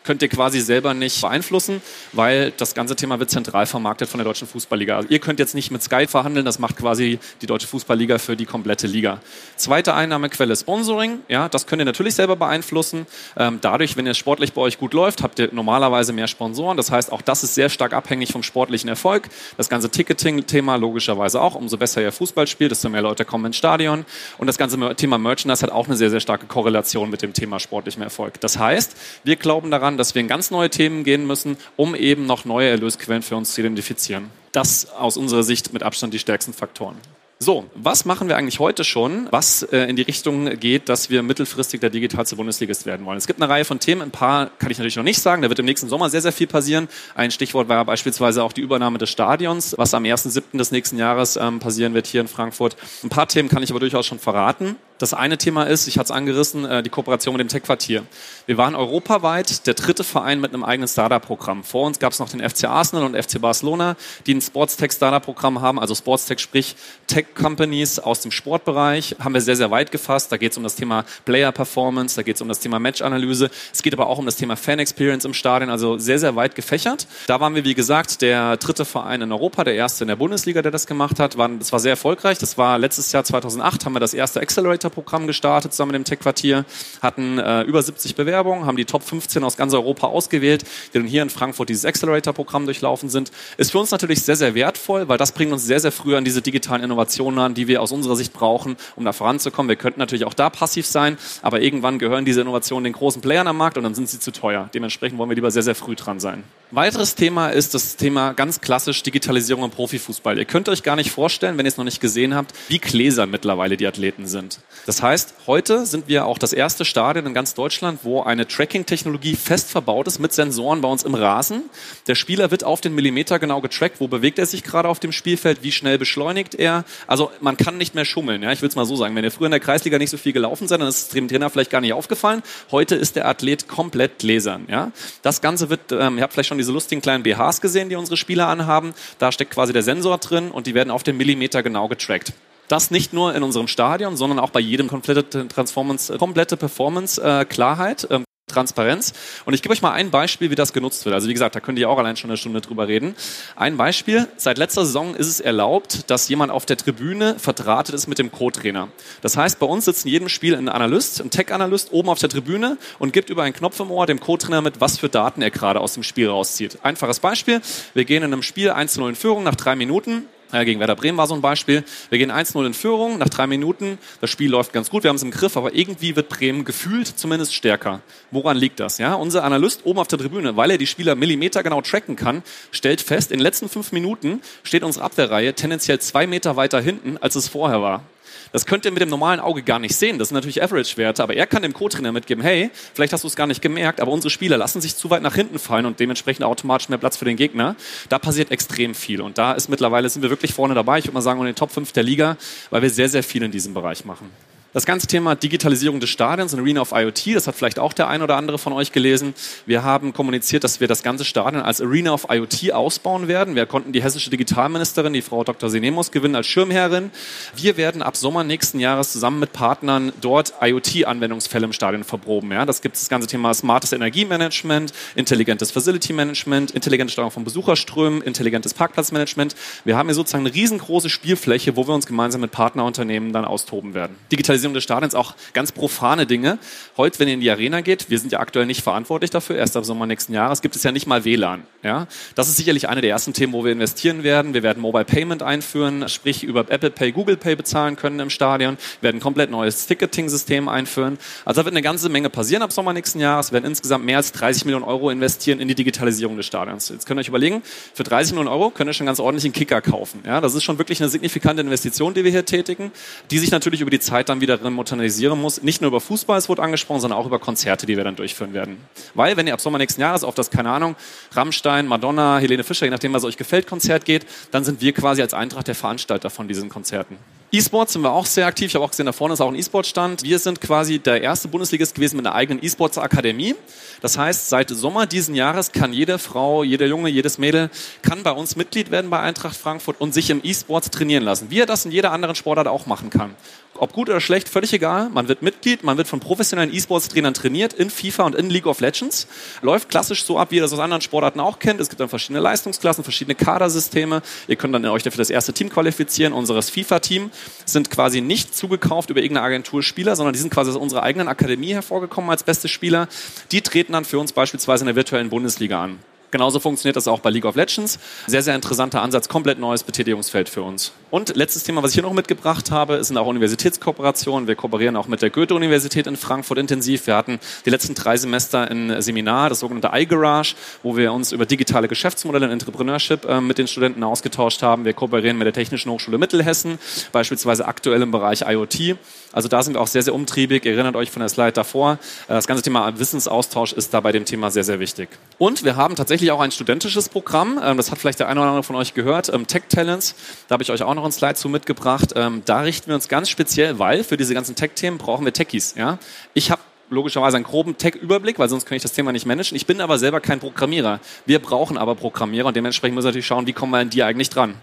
könnt 0.04 0.22
ihr 0.22 0.28
quasi 0.28 0.60
selber 0.60 0.94
nicht 0.94 1.20
beeinflussen, 1.20 1.82
weil 2.12 2.52
das 2.56 2.74
ganze 2.74 2.96
Thema 2.96 3.18
wird 3.18 3.30
zentral 3.30 3.66
vermarktet 3.66 4.08
von 4.08 4.18
der 4.18 4.24
Deutschen 4.24 4.48
Fußballliga. 4.48 4.96
Also 4.96 5.08
ihr 5.08 5.18
könnt 5.18 5.38
jetzt 5.38 5.54
nicht 5.54 5.70
mit 5.70 5.82
Sky 5.82 6.06
verhandeln, 6.06 6.44
das 6.44 6.58
macht 6.58 6.76
quasi 6.76 7.18
die 7.40 7.46
Deutsche 7.46 7.66
Fußballliga 7.66 8.18
für 8.18 8.36
die 8.36 8.46
komplette 8.46 8.86
Liga. 8.86 9.20
Zweite 9.56 9.94
Einnahmequelle 9.94 10.56
Sponsoring, 10.56 11.20
ja, 11.28 11.48
das 11.48 11.66
könnt 11.66 11.80
ihr 11.80 11.86
natürlich 11.86 12.14
selber 12.14 12.36
beeinflussen. 12.36 13.06
Ähm, 13.36 13.58
dadurch, 13.60 13.96
wenn 13.96 14.06
es 14.06 14.18
sportlich 14.18 14.52
bei 14.52 14.60
euch 14.60 14.78
gut 14.78 14.94
läuft, 14.94 15.22
habt 15.22 15.38
ihr 15.38 15.50
normalerweise 15.52 16.12
mehr 16.12 16.26
Sponsoren. 16.26 16.76
Das 16.76 16.90
heißt, 16.90 17.12
auch 17.12 17.22
das 17.22 17.44
ist 17.44 17.54
sehr 17.54 17.68
stark 17.68 17.92
abhängig 17.92 18.32
vom 18.32 18.42
sportlichen 18.42 18.88
Erfolg. 18.88 19.28
Das 19.56 19.68
ganze 19.68 19.90
Ticketing-Thema 19.90 20.76
logischerweise 20.76 21.40
auch. 21.40 21.54
Umso 21.54 21.76
besser 21.76 22.02
ihr 22.02 22.12
Fußball 22.12 22.46
spielt, 22.46 22.70
desto 22.70 22.88
mehr 22.88 23.02
Leute 23.02 23.24
kommen 23.24 23.46
ins 23.46 23.56
Stadion. 23.56 24.04
Und 24.38 24.46
das 24.46 24.58
ganze 24.58 24.96
Thema 24.96 25.18
Merchandise 25.18 25.62
hat 25.62 25.70
auch 25.70 25.86
eine 25.86 25.96
sehr, 25.96 26.10
sehr 26.10 26.20
starke 26.20 26.46
Korrelation 26.46 27.10
mit 27.10 27.22
dem 27.22 27.32
Thema 27.32 27.60
sportlichem 27.60 28.02
Erfolg. 28.02 28.40
Das 28.40 28.58
heißt, 28.58 28.96
wir 29.24 29.36
glauben 29.36 29.70
daran, 29.70 29.91
dass 29.96 30.14
wir 30.14 30.20
in 30.20 30.28
ganz 30.28 30.50
neue 30.50 30.70
Themen 30.70 31.04
gehen 31.04 31.26
müssen, 31.26 31.56
um 31.76 31.94
eben 31.94 32.26
noch 32.26 32.44
neue 32.44 32.68
Erlösquellen 32.68 33.22
für 33.22 33.36
uns 33.36 33.54
zu 33.54 33.60
identifizieren. 33.60 34.30
Das 34.52 34.90
aus 34.90 35.16
unserer 35.16 35.42
Sicht 35.42 35.72
mit 35.72 35.82
Abstand 35.82 36.12
die 36.14 36.18
stärksten 36.18 36.52
Faktoren. 36.52 36.96
So, 37.42 37.64
was 37.74 38.04
machen 38.04 38.28
wir 38.28 38.36
eigentlich 38.36 38.60
heute 38.60 38.84
schon, 38.84 39.26
was 39.32 39.64
äh, 39.64 39.78
in 39.88 39.96
die 39.96 40.02
Richtung 40.02 40.60
geht, 40.60 40.88
dass 40.88 41.10
wir 41.10 41.24
mittelfristig 41.24 41.80
der 41.80 41.90
digitalste 41.90 42.36
Bundesligist 42.36 42.86
werden 42.86 43.04
wollen? 43.04 43.18
Es 43.18 43.26
gibt 43.26 43.42
eine 43.42 43.50
Reihe 43.50 43.64
von 43.64 43.80
Themen, 43.80 44.00
ein 44.00 44.10
paar 44.12 44.46
kann 44.60 44.70
ich 44.70 44.78
natürlich 44.78 44.94
noch 44.94 45.02
nicht 45.02 45.20
sagen, 45.20 45.42
da 45.42 45.48
wird 45.48 45.58
im 45.58 45.64
nächsten 45.64 45.88
Sommer 45.88 46.08
sehr, 46.08 46.20
sehr 46.20 46.30
viel 46.30 46.46
passieren. 46.46 46.86
Ein 47.16 47.32
Stichwort 47.32 47.68
war 47.68 47.84
beispielsweise 47.84 48.44
auch 48.44 48.52
die 48.52 48.60
Übernahme 48.60 48.98
des 48.98 49.10
Stadions, 49.10 49.74
was 49.76 49.92
am 49.92 50.04
1.7. 50.04 50.56
des 50.56 50.70
nächsten 50.70 50.98
Jahres 50.98 51.34
ähm, 51.34 51.58
passieren 51.58 51.94
wird 51.94 52.06
hier 52.06 52.20
in 52.20 52.28
Frankfurt. 52.28 52.76
Ein 53.02 53.08
paar 53.08 53.26
Themen 53.26 53.48
kann 53.48 53.64
ich 53.64 53.70
aber 53.70 53.80
durchaus 53.80 54.06
schon 54.06 54.20
verraten. 54.20 54.76
Das 55.02 55.14
eine 55.14 55.36
Thema 55.36 55.64
ist, 55.64 55.88
ich 55.88 55.98
hatte 55.98 56.04
es 56.04 56.10
angerissen, 56.12 56.64
äh, 56.64 56.80
die 56.80 56.88
Kooperation 56.88 57.34
mit 57.34 57.40
dem 57.40 57.48
Tech-Quartier. 57.48 58.04
Wir 58.46 58.56
waren 58.56 58.76
europaweit 58.76 59.66
der 59.66 59.74
dritte 59.74 60.04
Verein 60.04 60.40
mit 60.40 60.54
einem 60.54 60.62
eigenen 60.62 60.86
Startup-Programm. 60.86 61.64
Vor 61.64 61.88
uns 61.88 61.98
gab 61.98 62.12
es 62.12 62.20
noch 62.20 62.28
den 62.28 62.38
FC 62.38 62.66
Arsenal 62.66 63.04
und 63.06 63.20
FC 63.20 63.40
Barcelona, 63.40 63.96
die 64.26 64.34
ein 64.34 64.40
Sports-Tech-Startup-Programm 64.40 65.60
haben, 65.60 65.80
also 65.80 65.96
Sports-Tech, 65.96 66.38
sprich 66.38 66.76
Tech-Companies 67.08 67.98
aus 67.98 68.20
dem 68.20 68.30
Sportbereich, 68.30 69.16
haben 69.18 69.34
wir 69.34 69.40
sehr, 69.40 69.56
sehr 69.56 69.72
weit 69.72 69.90
gefasst. 69.90 70.30
Da 70.30 70.36
geht 70.36 70.52
es 70.52 70.56
um 70.58 70.62
das 70.62 70.76
Thema 70.76 71.04
Player-Performance, 71.24 72.14
da 72.14 72.22
geht 72.22 72.36
es 72.36 72.42
um 72.42 72.46
das 72.46 72.60
Thema 72.60 72.78
Match-Analyse. 72.78 73.50
Es 73.72 73.82
geht 73.82 73.94
aber 73.94 74.06
auch 74.06 74.18
um 74.18 74.26
das 74.26 74.36
Thema 74.36 74.54
Fan-Experience 74.54 75.24
im 75.24 75.34
Stadion, 75.34 75.68
also 75.68 75.98
sehr, 75.98 76.20
sehr 76.20 76.36
weit 76.36 76.54
gefächert. 76.54 77.08
Da 77.26 77.40
waren 77.40 77.56
wir, 77.56 77.64
wie 77.64 77.74
gesagt, 77.74 78.22
der 78.22 78.56
dritte 78.56 78.84
Verein 78.84 79.20
in 79.20 79.32
Europa, 79.32 79.64
der 79.64 79.74
erste 79.74 80.04
in 80.04 80.08
der 80.08 80.16
Bundesliga, 80.16 80.62
der 80.62 80.70
das 80.70 80.86
gemacht 80.86 81.18
hat. 81.18 81.36
Das 81.36 81.72
war 81.72 81.80
sehr 81.80 81.90
erfolgreich. 81.90 82.38
Das 82.38 82.56
war 82.56 82.78
letztes 82.78 83.10
Jahr 83.10 83.24
2008, 83.24 83.84
haben 83.84 83.94
wir 83.94 83.98
das 83.98 84.14
erste 84.14 84.38
Accelerator 84.38 84.91
Programm 84.92 85.26
gestartet 85.26 85.72
zusammen 85.72 85.92
mit 85.92 86.00
dem 86.00 86.04
Tech-Quartier, 86.04 86.64
hatten 87.00 87.38
äh, 87.38 87.62
über 87.62 87.82
70 87.82 88.14
Bewerbungen, 88.14 88.66
haben 88.66 88.76
die 88.76 88.84
Top 88.84 89.02
15 89.02 89.42
aus 89.42 89.56
ganz 89.56 89.74
Europa 89.74 90.06
ausgewählt, 90.06 90.64
die 90.92 90.98
dann 90.98 91.06
hier 91.08 91.22
in 91.22 91.30
Frankfurt 91.30 91.68
dieses 91.68 91.84
Accelerator-Programm 91.84 92.66
durchlaufen 92.66 93.08
sind. 93.08 93.32
Ist 93.56 93.72
für 93.72 93.78
uns 93.78 93.90
natürlich 93.90 94.22
sehr, 94.22 94.36
sehr 94.36 94.54
wertvoll, 94.54 95.08
weil 95.08 95.18
das 95.18 95.32
bringt 95.32 95.52
uns 95.52 95.64
sehr, 95.64 95.80
sehr 95.80 95.92
früh 95.92 96.16
an 96.16 96.24
diese 96.24 96.42
digitalen 96.42 96.84
Innovationen 96.84 97.40
an, 97.40 97.54
die 97.54 97.66
wir 97.66 97.82
aus 97.82 97.90
unserer 97.90 98.16
Sicht 98.16 98.32
brauchen, 98.32 98.76
um 98.94 99.04
da 99.04 99.12
voranzukommen. 99.12 99.68
Wir 99.68 99.76
könnten 99.76 99.98
natürlich 99.98 100.24
auch 100.24 100.34
da 100.34 100.50
passiv 100.50 100.86
sein, 100.86 101.18
aber 101.42 101.60
irgendwann 101.60 101.98
gehören 101.98 102.24
diese 102.24 102.42
Innovationen 102.42 102.84
den 102.84 102.92
großen 102.92 103.20
Playern 103.22 103.48
am 103.48 103.56
Markt 103.56 103.76
und 103.76 103.84
dann 103.84 103.94
sind 103.94 104.08
sie 104.08 104.20
zu 104.20 104.30
teuer. 104.30 104.68
Dementsprechend 104.74 105.18
wollen 105.18 105.30
wir 105.30 105.34
lieber 105.34 105.50
sehr, 105.50 105.62
sehr 105.62 105.74
früh 105.74 105.96
dran 105.96 106.20
sein. 106.20 106.44
Weiteres 106.70 107.14
Thema 107.16 107.50
ist 107.50 107.74
das 107.74 107.96
Thema 107.96 108.32
ganz 108.32 108.62
klassisch 108.62 109.02
Digitalisierung 109.02 109.64
im 109.64 109.70
Profifußball. 109.70 110.38
Ihr 110.38 110.46
könnt 110.46 110.70
euch 110.70 110.82
gar 110.82 110.96
nicht 110.96 111.10
vorstellen, 111.10 111.58
wenn 111.58 111.66
ihr 111.66 111.68
es 111.68 111.76
noch 111.76 111.84
nicht 111.84 112.00
gesehen 112.00 112.34
habt, 112.34 112.54
wie 112.68 112.78
gläsern 112.78 113.30
mittlerweile 113.30 113.76
die 113.76 113.86
Athleten 113.86 114.26
sind. 114.26 114.60
Das 114.86 115.00
heißt, 115.00 115.34
heute 115.46 115.86
sind 115.86 116.08
wir 116.08 116.26
auch 116.26 116.38
das 116.38 116.52
erste 116.52 116.84
Stadion 116.84 117.26
in 117.26 117.34
ganz 117.34 117.54
Deutschland, 117.54 118.00
wo 118.02 118.22
eine 118.22 118.48
Tracking-Technologie 118.48 119.36
fest 119.36 119.70
verbaut 119.70 120.08
ist 120.08 120.18
mit 120.18 120.32
Sensoren 120.32 120.80
bei 120.80 120.88
uns 120.88 121.04
im 121.04 121.14
Rasen. 121.14 121.70
Der 122.08 122.16
Spieler 122.16 122.50
wird 122.50 122.64
auf 122.64 122.80
den 122.80 122.94
Millimeter 122.94 123.38
genau 123.38 123.60
getrackt, 123.60 124.00
wo 124.00 124.08
bewegt 124.08 124.40
er 124.40 124.46
sich 124.46 124.64
gerade 124.64 124.88
auf 124.88 124.98
dem 124.98 125.12
Spielfeld, 125.12 125.62
wie 125.62 125.70
schnell 125.70 125.98
beschleunigt 125.98 126.56
er. 126.56 126.84
Also 127.06 127.30
man 127.40 127.56
kann 127.56 127.78
nicht 127.78 127.94
mehr 127.94 128.04
schummeln. 128.04 128.42
Ja? 128.42 128.50
Ich 128.50 128.60
will 128.60 128.68
es 128.68 128.74
mal 128.74 128.84
so 128.84 128.96
sagen. 128.96 129.14
Wenn 129.14 129.24
ihr 129.24 129.30
früher 129.30 129.46
in 129.46 129.52
der 129.52 129.60
Kreisliga 129.60 129.98
nicht 129.98 130.10
so 130.10 130.16
viel 130.16 130.32
gelaufen 130.32 130.66
seid, 130.66 130.80
dann 130.80 130.88
ist 130.88 130.98
es 130.98 131.08
dem 131.10 131.28
Trainer 131.28 131.48
vielleicht 131.48 131.70
gar 131.70 131.80
nicht 131.80 131.92
aufgefallen. 131.92 132.42
Heute 132.72 132.96
ist 132.96 133.14
der 133.14 133.28
Athlet 133.28 133.68
komplett 133.68 134.18
gläsern. 134.18 134.66
Ja? 134.68 134.90
Das 135.22 135.40
Ganze 135.40 135.70
wird, 135.70 135.92
ähm, 135.92 136.16
ihr 136.16 136.24
habt 136.24 136.32
vielleicht 136.32 136.48
schon 136.48 136.58
diese 136.58 136.72
lustigen 136.72 137.00
kleinen 137.00 137.22
BHs 137.22 137.60
gesehen, 137.60 137.88
die 137.88 137.94
unsere 137.96 138.16
Spieler 138.16 138.48
anhaben. 138.48 138.94
Da 139.18 139.30
steckt 139.30 139.52
quasi 139.52 139.72
der 139.72 139.84
Sensor 139.84 140.18
drin 140.18 140.50
und 140.50 140.66
die 140.66 140.74
werden 140.74 140.90
auf 140.90 141.04
den 141.04 141.16
Millimeter 141.16 141.62
genau 141.62 141.86
getrackt. 141.86 142.32
Das 142.72 142.90
nicht 142.90 143.12
nur 143.12 143.34
in 143.34 143.42
unserem 143.42 143.68
Stadion, 143.68 144.16
sondern 144.16 144.38
auch 144.38 144.48
bei 144.48 144.58
jedem 144.58 144.88
komplette 144.88 145.46
Transformance, 145.46 146.16
komplette 146.16 146.56
Performance 146.56 147.20
äh, 147.22 147.44
Klarheit. 147.44 148.08
Ähm, 148.10 148.24
Transparenz. 148.46 149.12
Und 149.44 149.54
ich 149.54 149.62
gebe 149.62 149.72
euch 149.72 149.82
mal 149.82 149.92
ein 149.92 150.10
Beispiel, 150.10 150.50
wie 150.50 150.54
das 150.54 150.72
genutzt 150.72 151.04
wird. 151.04 151.14
Also 151.14 151.28
wie 151.28 151.32
gesagt, 151.32 151.54
da 151.54 151.60
könnt 151.60 151.78
ihr 151.78 151.88
auch 151.88 151.98
allein 151.98 152.16
schon 152.16 152.30
eine 152.30 152.36
Stunde 152.36 152.60
drüber 152.60 152.88
reden. 152.88 153.14
Ein 153.56 153.76
Beispiel. 153.76 154.26
Seit 154.36 154.58
letzter 154.58 154.84
Saison 154.84 155.14
ist 155.14 155.28
es 155.28 155.40
erlaubt, 155.40 156.10
dass 156.10 156.28
jemand 156.28 156.50
auf 156.50 156.66
der 156.66 156.76
Tribüne 156.76 157.38
verdrahtet 157.38 157.94
ist 157.94 158.08
mit 158.08 158.18
dem 158.18 158.32
Co-Trainer. 158.32 158.88
Das 159.20 159.36
heißt, 159.36 159.58
bei 159.58 159.66
uns 159.66 159.84
sitzt 159.84 160.06
in 160.06 160.10
jedem 160.10 160.28
Spiel 160.28 160.54
ein 160.54 160.68
Analyst, 160.68 161.20
ein 161.20 161.30
Tech-Analyst 161.30 161.92
oben 161.92 162.08
auf 162.08 162.18
der 162.18 162.30
Tribüne 162.30 162.78
und 162.98 163.12
gibt 163.12 163.30
über 163.30 163.42
einen 163.42 163.54
Knopf 163.54 163.80
im 163.80 163.90
Ohr 163.90 164.06
dem 164.06 164.20
Co-Trainer 164.20 164.60
mit, 164.62 164.80
was 164.80 164.98
für 164.98 165.08
Daten 165.08 165.40
er 165.40 165.50
gerade 165.50 165.80
aus 165.80 165.94
dem 165.94 166.02
Spiel 166.02 166.28
rauszieht. 166.28 166.78
Einfaches 166.82 167.20
Beispiel. 167.20 167.60
Wir 167.94 168.04
gehen 168.04 168.22
in 168.22 168.32
einem 168.32 168.42
Spiel 168.42 168.70
1-0 168.70 169.08
in 169.08 169.14
Führung 169.14 169.44
nach 169.44 169.56
drei 169.56 169.76
Minuten 169.76 170.26
ja, 170.52 170.64
gegen 170.64 170.80
Werder 170.80 170.96
Bremen 170.96 171.18
war 171.18 171.26
so 171.26 171.34
ein 171.34 171.40
Beispiel. 171.40 171.84
Wir 172.10 172.18
gehen 172.18 172.30
1-0 172.30 172.66
in 172.66 172.74
Führung, 172.74 173.18
nach 173.18 173.28
drei 173.28 173.46
Minuten, 173.46 173.98
das 174.20 174.30
Spiel 174.30 174.50
läuft 174.50 174.72
ganz 174.72 174.90
gut, 174.90 175.02
wir 175.02 175.08
haben 175.08 175.16
es 175.16 175.22
im 175.22 175.30
Griff, 175.30 175.56
aber 175.56 175.74
irgendwie 175.74 176.16
wird 176.16 176.28
Bremen 176.28 176.64
gefühlt 176.64 177.06
zumindest 177.06 177.54
stärker. 177.54 178.00
Woran 178.30 178.56
liegt 178.56 178.80
das? 178.80 178.98
Ja, 178.98 179.14
unser 179.14 179.44
Analyst 179.44 179.80
oben 179.84 179.98
auf 179.98 180.08
der 180.08 180.18
Tribüne, 180.18 180.56
weil 180.56 180.70
er 180.70 180.78
die 180.78 180.86
Spieler 180.86 181.14
Millimeter 181.14 181.62
genau 181.62 181.80
tracken 181.80 182.16
kann, 182.16 182.42
stellt 182.70 183.00
fest, 183.00 183.30
in 183.30 183.38
den 183.38 183.42
letzten 183.42 183.68
fünf 183.68 183.92
Minuten 183.92 184.42
steht 184.62 184.84
unsere 184.84 185.04
Abwehrreihe 185.04 185.54
tendenziell 185.54 185.98
zwei 186.00 186.26
Meter 186.26 186.56
weiter 186.56 186.80
hinten, 186.80 187.16
als 187.18 187.34
es 187.34 187.48
vorher 187.48 187.80
war. 187.80 188.04
Das 188.52 188.66
könnt 188.66 188.84
ihr 188.84 188.92
mit 188.92 189.00
dem 189.00 189.08
normalen 189.08 189.40
Auge 189.40 189.62
gar 189.62 189.78
nicht 189.78 189.96
sehen. 189.96 190.18
Das 190.18 190.28
sind 190.28 190.34
natürlich 190.34 190.62
Average-Werte, 190.62 191.22
aber 191.22 191.34
er 191.34 191.46
kann 191.46 191.62
dem 191.62 191.72
Co-Trainer 191.72 192.12
mitgeben, 192.12 192.44
hey, 192.44 192.70
vielleicht 192.94 193.12
hast 193.12 193.24
du 193.24 193.28
es 193.28 193.36
gar 193.36 193.46
nicht 193.46 193.62
gemerkt, 193.62 194.00
aber 194.00 194.12
unsere 194.12 194.30
Spieler 194.30 194.58
lassen 194.58 194.80
sich 194.80 194.96
zu 194.96 195.10
weit 195.10 195.22
nach 195.22 195.34
hinten 195.34 195.58
fallen 195.58 195.86
und 195.86 195.98
dementsprechend 195.98 196.44
automatisch 196.44 196.88
mehr 196.88 196.98
Platz 196.98 197.16
für 197.16 197.24
den 197.24 197.36
Gegner. 197.36 197.76
Da 198.08 198.18
passiert 198.18 198.50
extrem 198.50 198.94
viel 198.94 199.20
und 199.20 199.38
da 199.38 199.52
ist 199.52 199.68
mittlerweile, 199.68 200.08
sind 200.08 200.22
wir 200.22 200.30
wirklich 200.30 200.52
vorne 200.52 200.74
dabei. 200.74 200.98
Ich 200.98 201.06
würde 201.06 201.14
mal 201.14 201.22
sagen, 201.22 201.40
in 201.40 201.46
den 201.46 201.54
Top 201.54 201.70
5 201.70 201.92
der 201.92 202.02
Liga, 202.02 202.36
weil 202.70 202.82
wir 202.82 202.90
sehr, 202.90 203.08
sehr 203.08 203.22
viel 203.22 203.42
in 203.42 203.50
diesem 203.50 203.74
Bereich 203.74 204.04
machen. 204.04 204.30
Das 204.74 204.86
ganze 204.86 205.06
Thema 205.06 205.34
Digitalisierung 205.34 206.00
des 206.00 206.08
Stadions 206.08 206.54
Arena 206.54 206.80
of 206.80 206.92
IoT, 206.92 207.34
das 207.34 207.46
hat 207.46 207.54
vielleicht 207.54 207.78
auch 207.78 207.92
der 207.92 208.08
ein 208.08 208.22
oder 208.22 208.38
andere 208.38 208.56
von 208.56 208.72
euch 208.72 208.90
gelesen. 208.90 209.34
Wir 209.66 209.82
haben 209.82 210.14
kommuniziert, 210.14 210.64
dass 210.64 210.80
wir 210.80 210.88
das 210.88 211.02
ganze 211.02 211.26
Stadion 211.26 211.60
als 211.60 211.82
Arena 211.82 212.14
of 212.14 212.28
IoT 212.30 212.72
ausbauen 212.72 213.28
werden. 213.28 213.54
Wir 213.54 213.66
konnten 213.66 213.92
die 213.92 214.02
hessische 214.02 214.30
Digitalministerin, 214.30 215.12
die 215.12 215.20
Frau 215.20 215.44
Dr. 215.44 215.68
Sinemus, 215.68 216.10
gewinnen 216.10 216.36
als 216.36 216.46
Schirmherrin. 216.46 217.10
Wir 217.54 217.76
werden 217.76 218.00
ab 218.00 218.16
Sommer 218.16 218.44
nächsten 218.44 218.80
Jahres 218.80 219.12
zusammen 219.12 219.40
mit 219.40 219.52
Partnern 219.52 220.10
dort 220.22 220.54
IoT-Anwendungsfälle 220.62 221.66
im 221.66 221.74
Stadion 221.74 222.02
verproben. 222.02 222.50
Ja, 222.50 222.64
das 222.64 222.80
gibt 222.80 222.96
das 222.96 223.10
ganze 223.10 223.28
Thema 223.28 223.52
smartes 223.52 223.92
Energiemanagement, 223.92 224.94
intelligentes 225.16 225.70
Facility 225.70 226.14
Management, 226.14 226.70
intelligente 226.70 227.12
Steuerung 227.12 227.30
von 227.30 227.44
Besucherströmen, 227.44 228.22
intelligentes 228.22 228.72
Parkplatzmanagement. 228.72 229.54
Wir 229.84 229.98
haben 229.98 230.08
hier 230.08 230.14
sozusagen 230.14 230.46
eine 230.46 230.54
riesengroße 230.54 231.10
Spielfläche, 231.10 231.76
wo 231.76 231.86
wir 231.86 231.94
uns 231.94 232.06
gemeinsam 232.06 232.40
mit 232.40 232.52
Partnerunternehmen 232.52 233.34
dann 233.34 233.44
austoben 233.44 233.92
werden. 233.92 234.16
Digitalisierung 234.32 234.61
Digitalisierung 234.62 234.74
des 234.74 234.84
Stadions 234.84 235.14
auch 235.14 235.34
ganz 235.52 235.72
profane 235.72 236.26
Dinge. 236.26 236.58
Heute, 236.96 237.18
wenn 237.18 237.28
ihr 237.28 237.34
in 237.34 237.40
die 237.40 237.50
Arena 237.50 237.80
geht, 237.80 238.10
wir 238.10 238.18
sind 238.18 238.32
ja 238.32 238.40
aktuell 238.40 238.66
nicht 238.66 238.82
verantwortlich 238.82 239.30
dafür, 239.30 239.56
erst 239.56 239.76
ab 239.76 239.84
Sommer 239.84 240.06
nächsten 240.06 240.32
Jahres, 240.32 240.62
gibt 240.62 240.76
es 240.76 240.82
ja 240.82 240.92
nicht 240.92 241.06
mal 241.06 241.24
WLAN. 241.24 241.64
Ja? 241.82 242.06
Das 242.34 242.48
ist 242.48 242.56
sicherlich 242.56 242.88
eine 242.88 243.00
der 243.00 243.10
ersten 243.10 243.32
Themen, 243.32 243.52
wo 243.52 243.64
wir 243.64 243.72
investieren 243.72 244.22
werden. 244.22 244.54
Wir 244.54 244.62
werden 244.62 244.80
Mobile 244.80 245.04
Payment 245.04 245.42
einführen, 245.42 246.08
sprich 246.08 246.44
über 246.44 246.70
Apple 246.70 246.90
Pay, 246.90 247.12
Google 247.12 247.36
Pay 247.36 247.56
bezahlen 247.56 247.96
können 247.96 248.20
im 248.20 248.30
Stadion, 248.30 248.76
wir 249.00 249.08
werden 249.08 249.16
ein 249.16 249.20
komplett 249.20 249.50
neues 249.50 249.86
Ticketing-System 249.86 250.68
einführen. 250.68 251.18
Also 251.44 251.60
da 251.60 251.64
wird 251.64 251.74
eine 251.74 251.82
ganze 251.82 252.08
Menge 252.08 252.30
passieren 252.30 252.62
ab 252.62 252.72
Sommer 252.72 252.92
nächsten 252.92 253.20
Jahres. 253.20 253.50
Wir 253.50 253.54
werden 253.54 253.66
insgesamt 253.66 254.04
mehr 254.04 254.18
als 254.18 254.32
30 254.32 254.64
Millionen 254.64 254.84
Euro 254.84 255.10
investieren 255.10 255.60
in 255.60 255.68
die 255.68 255.74
Digitalisierung 255.74 256.36
des 256.36 256.46
Stadions. 256.46 256.88
Jetzt 256.88 257.06
könnt 257.06 257.18
ihr 257.18 257.22
euch 257.22 257.28
überlegen, 257.28 257.62
für 257.94 258.04
30 258.04 258.32
Millionen 258.32 258.48
Euro 258.48 258.70
könnt 258.70 258.88
ihr 258.88 258.94
schon 258.94 259.06
ganz 259.06 259.18
ordentlich 259.20 259.44
einen 259.44 259.54
Kicker 259.54 259.80
kaufen. 259.80 260.22
Ja? 260.24 260.40
Das 260.40 260.54
ist 260.54 260.62
schon 260.62 260.78
wirklich 260.78 261.00
eine 261.00 261.08
signifikante 261.08 261.62
Investition, 261.62 262.14
die 262.14 262.24
wir 262.24 262.30
hier 262.30 262.44
tätigen, 262.44 262.92
die 263.30 263.38
sich 263.38 263.50
natürlich 263.50 263.80
über 263.80 263.90
die 263.90 264.00
Zeit 264.00 264.28
dann 264.28 264.40
wieder 264.40 264.51
wieder 264.60 264.70
modernisieren 264.70 265.40
muss. 265.40 265.62
Nicht 265.62 265.80
nur 265.80 265.88
über 265.88 266.00
Fußball, 266.00 266.38
es 266.38 266.48
wurde 266.48 266.62
angesprochen, 266.62 267.00
sondern 267.00 267.18
auch 267.18 267.26
über 267.26 267.38
Konzerte, 267.38 267.86
die 267.86 267.96
wir 267.96 268.04
dann 268.04 268.16
durchführen 268.16 268.54
werden. 268.54 268.76
Weil, 269.14 269.36
wenn 269.36 269.46
ihr 269.46 269.54
ab 269.54 269.60
Sommer 269.60 269.78
nächsten 269.78 270.00
Jahres 270.00 270.24
auf 270.24 270.34
das, 270.34 270.50
keine 270.50 270.70
Ahnung, 270.70 270.96
Rammstein, 271.32 271.86
Madonna, 271.86 272.38
Helene 272.38 272.64
Fischer, 272.64 272.86
je 272.86 272.90
nachdem, 272.90 273.12
was 273.12 273.24
euch 273.24 273.36
gefällt, 273.36 273.66
Konzert 273.66 274.04
geht, 274.04 274.26
dann 274.50 274.64
sind 274.64 274.80
wir 274.80 274.92
quasi 274.92 275.22
als 275.22 275.34
Eintracht 275.34 275.68
der 275.68 275.74
Veranstalter 275.74 276.30
von 276.30 276.48
diesen 276.48 276.68
Konzerten. 276.68 277.18
E-Sports 277.54 277.92
sind 277.92 278.00
wir 278.00 278.12
auch 278.12 278.24
sehr 278.24 278.46
aktiv. 278.46 278.68
Ich 278.68 278.74
habe 278.76 278.82
auch 278.82 278.88
gesehen, 278.88 279.04
da 279.04 279.12
vorne 279.12 279.34
ist 279.34 279.42
auch 279.42 279.48
ein 279.50 279.54
E-Sport-Stand. 279.54 280.22
Wir 280.22 280.38
sind 280.38 280.62
quasi 280.62 281.00
der 281.00 281.20
erste 281.20 281.48
Bundesligist 281.48 281.94
gewesen 281.94 282.16
mit 282.16 282.26
einer 282.26 282.34
eigenen 282.34 282.64
E-Sports-Akademie. 282.64 283.54
Das 284.00 284.16
heißt, 284.16 284.48
seit 284.48 284.70
Sommer 284.70 285.04
diesen 285.04 285.34
Jahres 285.34 285.70
kann 285.70 285.92
jede 285.92 286.18
Frau, 286.18 286.62
jeder 286.62 286.86
Junge, 286.86 287.10
jedes 287.10 287.36
Mädel 287.36 287.68
kann 288.00 288.22
bei 288.22 288.30
uns 288.30 288.56
Mitglied 288.56 288.90
werden 288.90 289.10
bei 289.10 289.20
Eintracht 289.20 289.54
Frankfurt 289.54 290.00
und 290.00 290.14
sich 290.14 290.30
im 290.30 290.40
E-Sports 290.42 290.88
trainieren 290.88 291.24
lassen. 291.24 291.50
Wie 291.50 291.60
er 291.60 291.66
das 291.66 291.84
in 291.84 291.92
jeder 291.92 292.12
anderen 292.12 292.36
Sportart 292.36 292.68
auch 292.68 292.86
machen 292.86 293.10
kann. 293.10 293.34
Ob 293.74 293.92
gut 293.92 294.08
oder 294.08 294.20
schlecht, 294.20 294.48
völlig 294.48 294.72
egal. 294.72 295.08
Man 295.08 295.28
wird 295.28 295.42
Mitglied, 295.42 295.82
man 295.82 295.96
wird 295.96 296.06
von 296.06 296.20
professionellen 296.20 296.72
E-Sports-Trainern 296.72 297.34
trainiert 297.34 297.72
in 297.72 297.90
FIFA 297.90 298.24
und 298.24 298.34
in 298.34 298.50
League 298.50 298.66
of 298.66 298.80
Legends. 298.80 299.26
Läuft 299.62 299.88
klassisch 299.88 300.24
so 300.24 300.38
ab, 300.38 300.50
wie 300.50 300.56
ihr 300.56 300.62
das 300.62 300.72
aus 300.72 300.78
anderen 300.78 301.00
Sportarten 301.00 301.40
auch 301.40 301.58
kennt. 301.58 301.80
Es 301.80 301.88
gibt 301.88 302.00
dann 302.00 302.08
verschiedene 302.08 302.40
Leistungsklassen, 302.40 303.02
verschiedene 303.02 303.34
Kadersysteme. 303.34 304.22
Ihr 304.46 304.56
könnt 304.56 304.74
dann 304.74 304.84
euch 304.86 305.02
dafür 305.02 305.18
das 305.18 305.30
erste 305.30 305.52
Team 305.52 305.70
qualifizieren. 305.70 306.32
Unseres 306.32 306.70
FIFA-Team 306.70 307.30
sind 307.64 307.90
quasi 307.90 308.20
nicht 308.20 308.54
zugekauft 308.54 309.10
über 309.10 309.20
irgendeine 309.20 309.46
Agentur 309.46 309.82
Spieler, 309.82 310.16
sondern 310.16 310.34
die 310.34 310.38
sind 310.38 310.52
quasi 310.52 310.70
aus 310.70 310.76
unserer 310.76 311.02
eigenen 311.02 311.28
Akademie 311.28 311.74
hervorgekommen 311.74 312.30
als 312.30 312.42
beste 312.42 312.68
Spieler. 312.68 313.08
Die 313.50 313.62
treten 313.62 313.92
dann 313.92 314.04
für 314.04 314.18
uns 314.18 314.32
beispielsweise 314.32 314.82
in 314.82 314.86
der 314.86 314.96
virtuellen 314.96 315.30
Bundesliga 315.30 315.82
an. 315.82 315.98
Genauso 316.30 316.60
funktioniert 316.60 316.96
das 316.96 317.08
auch 317.08 317.20
bei 317.20 317.30
League 317.30 317.44
of 317.44 317.56
Legends. 317.56 317.98
Sehr, 318.26 318.42
sehr 318.42 318.54
interessanter 318.54 319.02
Ansatz, 319.02 319.28
komplett 319.28 319.58
neues 319.58 319.82
Betätigungsfeld 319.82 320.48
für 320.48 320.62
uns. 320.62 320.92
Und 321.12 321.36
letztes 321.36 321.62
Thema, 321.62 321.82
was 321.82 321.90
ich 321.90 321.96
hier 321.96 322.04
noch 322.04 322.14
mitgebracht 322.14 322.70
habe, 322.70 323.04
sind 323.04 323.18
auch 323.18 323.26
Universitätskooperationen. 323.26 324.48
Wir 324.48 324.54
kooperieren 324.54 324.96
auch 324.96 325.08
mit 325.08 325.20
der 325.20 325.28
Goethe-Universität 325.28 326.06
in 326.06 326.16
Frankfurt 326.16 326.56
intensiv. 326.56 327.06
Wir 327.06 327.16
hatten 327.16 327.38
die 327.66 327.70
letzten 327.70 327.94
drei 327.94 328.16
Semester 328.16 328.62
ein 328.70 329.02
Seminar, 329.02 329.50
das 329.50 329.60
sogenannte 329.60 329.90
iGarage, 329.92 330.54
wo 330.82 330.96
wir 330.96 331.12
uns 331.12 331.32
über 331.32 331.44
digitale 331.44 331.86
Geschäftsmodelle 331.86 332.46
und 332.46 332.52
Entrepreneurship 332.52 333.26
äh, 333.26 333.42
mit 333.42 333.58
den 333.58 333.66
Studenten 333.66 334.02
ausgetauscht 334.04 334.62
haben. 334.62 334.86
Wir 334.86 334.94
kooperieren 334.94 335.36
mit 335.36 335.44
der 335.44 335.52
Technischen 335.52 335.92
Hochschule 335.92 336.16
Mittelhessen, 336.16 336.78
beispielsweise 337.12 337.66
aktuell 337.66 338.00
im 338.00 338.10
Bereich 338.10 338.40
IoT. 338.48 338.96
Also 339.32 339.48
da 339.48 339.62
sind 339.62 339.74
wir 339.74 339.82
auch 339.82 339.88
sehr, 339.88 340.02
sehr 340.02 340.14
umtriebig. 340.14 340.64
Ihr 340.64 340.72
erinnert 340.72 340.96
euch 340.96 341.10
von 341.10 341.20
der 341.20 341.28
Slide 341.28 341.52
davor. 341.52 341.98
Äh, 342.28 342.32
das 342.32 342.46
ganze 342.46 342.62
Thema 342.62 342.98
Wissensaustausch 342.98 343.74
ist 343.74 343.92
da 343.92 344.00
bei 344.00 344.12
dem 344.12 344.24
Thema 344.24 344.50
sehr, 344.50 344.64
sehr 344.64 344.80
wichtig. 344.80 345.10
Und 345.36 345.62
wir 345.62 345.76
haben 345.76 345.94
tatsächlich 345.94 346.30
auch 346.30 346.40
ein 346.40 346.52
studentisches 346.52 347.10
Programm. 347.10 347.60
Ähm, 347.62 347.76
das 347.76 347.90
hat 347.90 347.98
vielleicht 347.98 348.18
der 348.18 348.28
eine 348.28 348.40
oder 348.40 348.48
andere 348.48 348.62
von 348.62 348.76
euch 348.76 348.94
gehört. 348.94 349.28
Ähm, 349.28 349.46
Tech 349.46 349.64
Talents. 349.68 350.14
Da 350.48 350.54
habe 350.54 350.62
ich 350.62 350.70
euch 350.70 350.82
auch 350.82 350.94
noch 350.94 351.01
ein 351.04 351.12
Slide 351.12 351.34
zu 351.34 351.48
mitgebracht. 351.48 352.12
Ähm, 352.16 352.42
da 352.44 352.60
richten 352.60 352.88
wir 352.88 352.94
uns 352.94 353.08
ganz 353.08 353.28
speziell, 353.28 353.78
weil 353.78 354.04
für 354.04 354.16
diese 354.16 354.34
ganzen 354.34 354.54
Tech-Themen 354.54 354.98
brauchen 354.98 355.24
wir 355.24 355.32
Techies. 355.32 355.74
Ja? 355.76 355.98
Ich 356.34 356.50
habe 356.50 356.60
logischerweise 356.90 357.36
einen 357.36 357.44
groben 357.44 357.76
Tech-Überblick, 357.78 358.38
weil 358.38 358.48
sonst 358.48 358.66
kann 358.66 358.76
ich 358.76 358.82
das 358.82 358.92
Thema 358.92 359.12
nicht 359.12 359.26
managen. 359.26 359.56
Ich 359.56 359.66
bin 359.66 359.80
aber 359.80 359.98
selber 359.98 360.20
kein 360.20 360.40
Programmierer. 360.40 361.00
Wir 361.26 361.38
brauchen 361.40 361.78
aber 361.78 361.94
Programmierer 361.94 362.46
und 362.46 362.56
dementsprechend 362.56 362.94
müssen 362.94 363.06
wir 363.06 363.10
natürlich 363.10 363.26
schauen, 363.26 363.46
wie 363.46 363.52
kommen 363.52 363.72
wir 363.72 363.78
an 363.78 363.90
die 363.90 364.02
eigentlich 364.02 364.30
dran. 364.30 364.54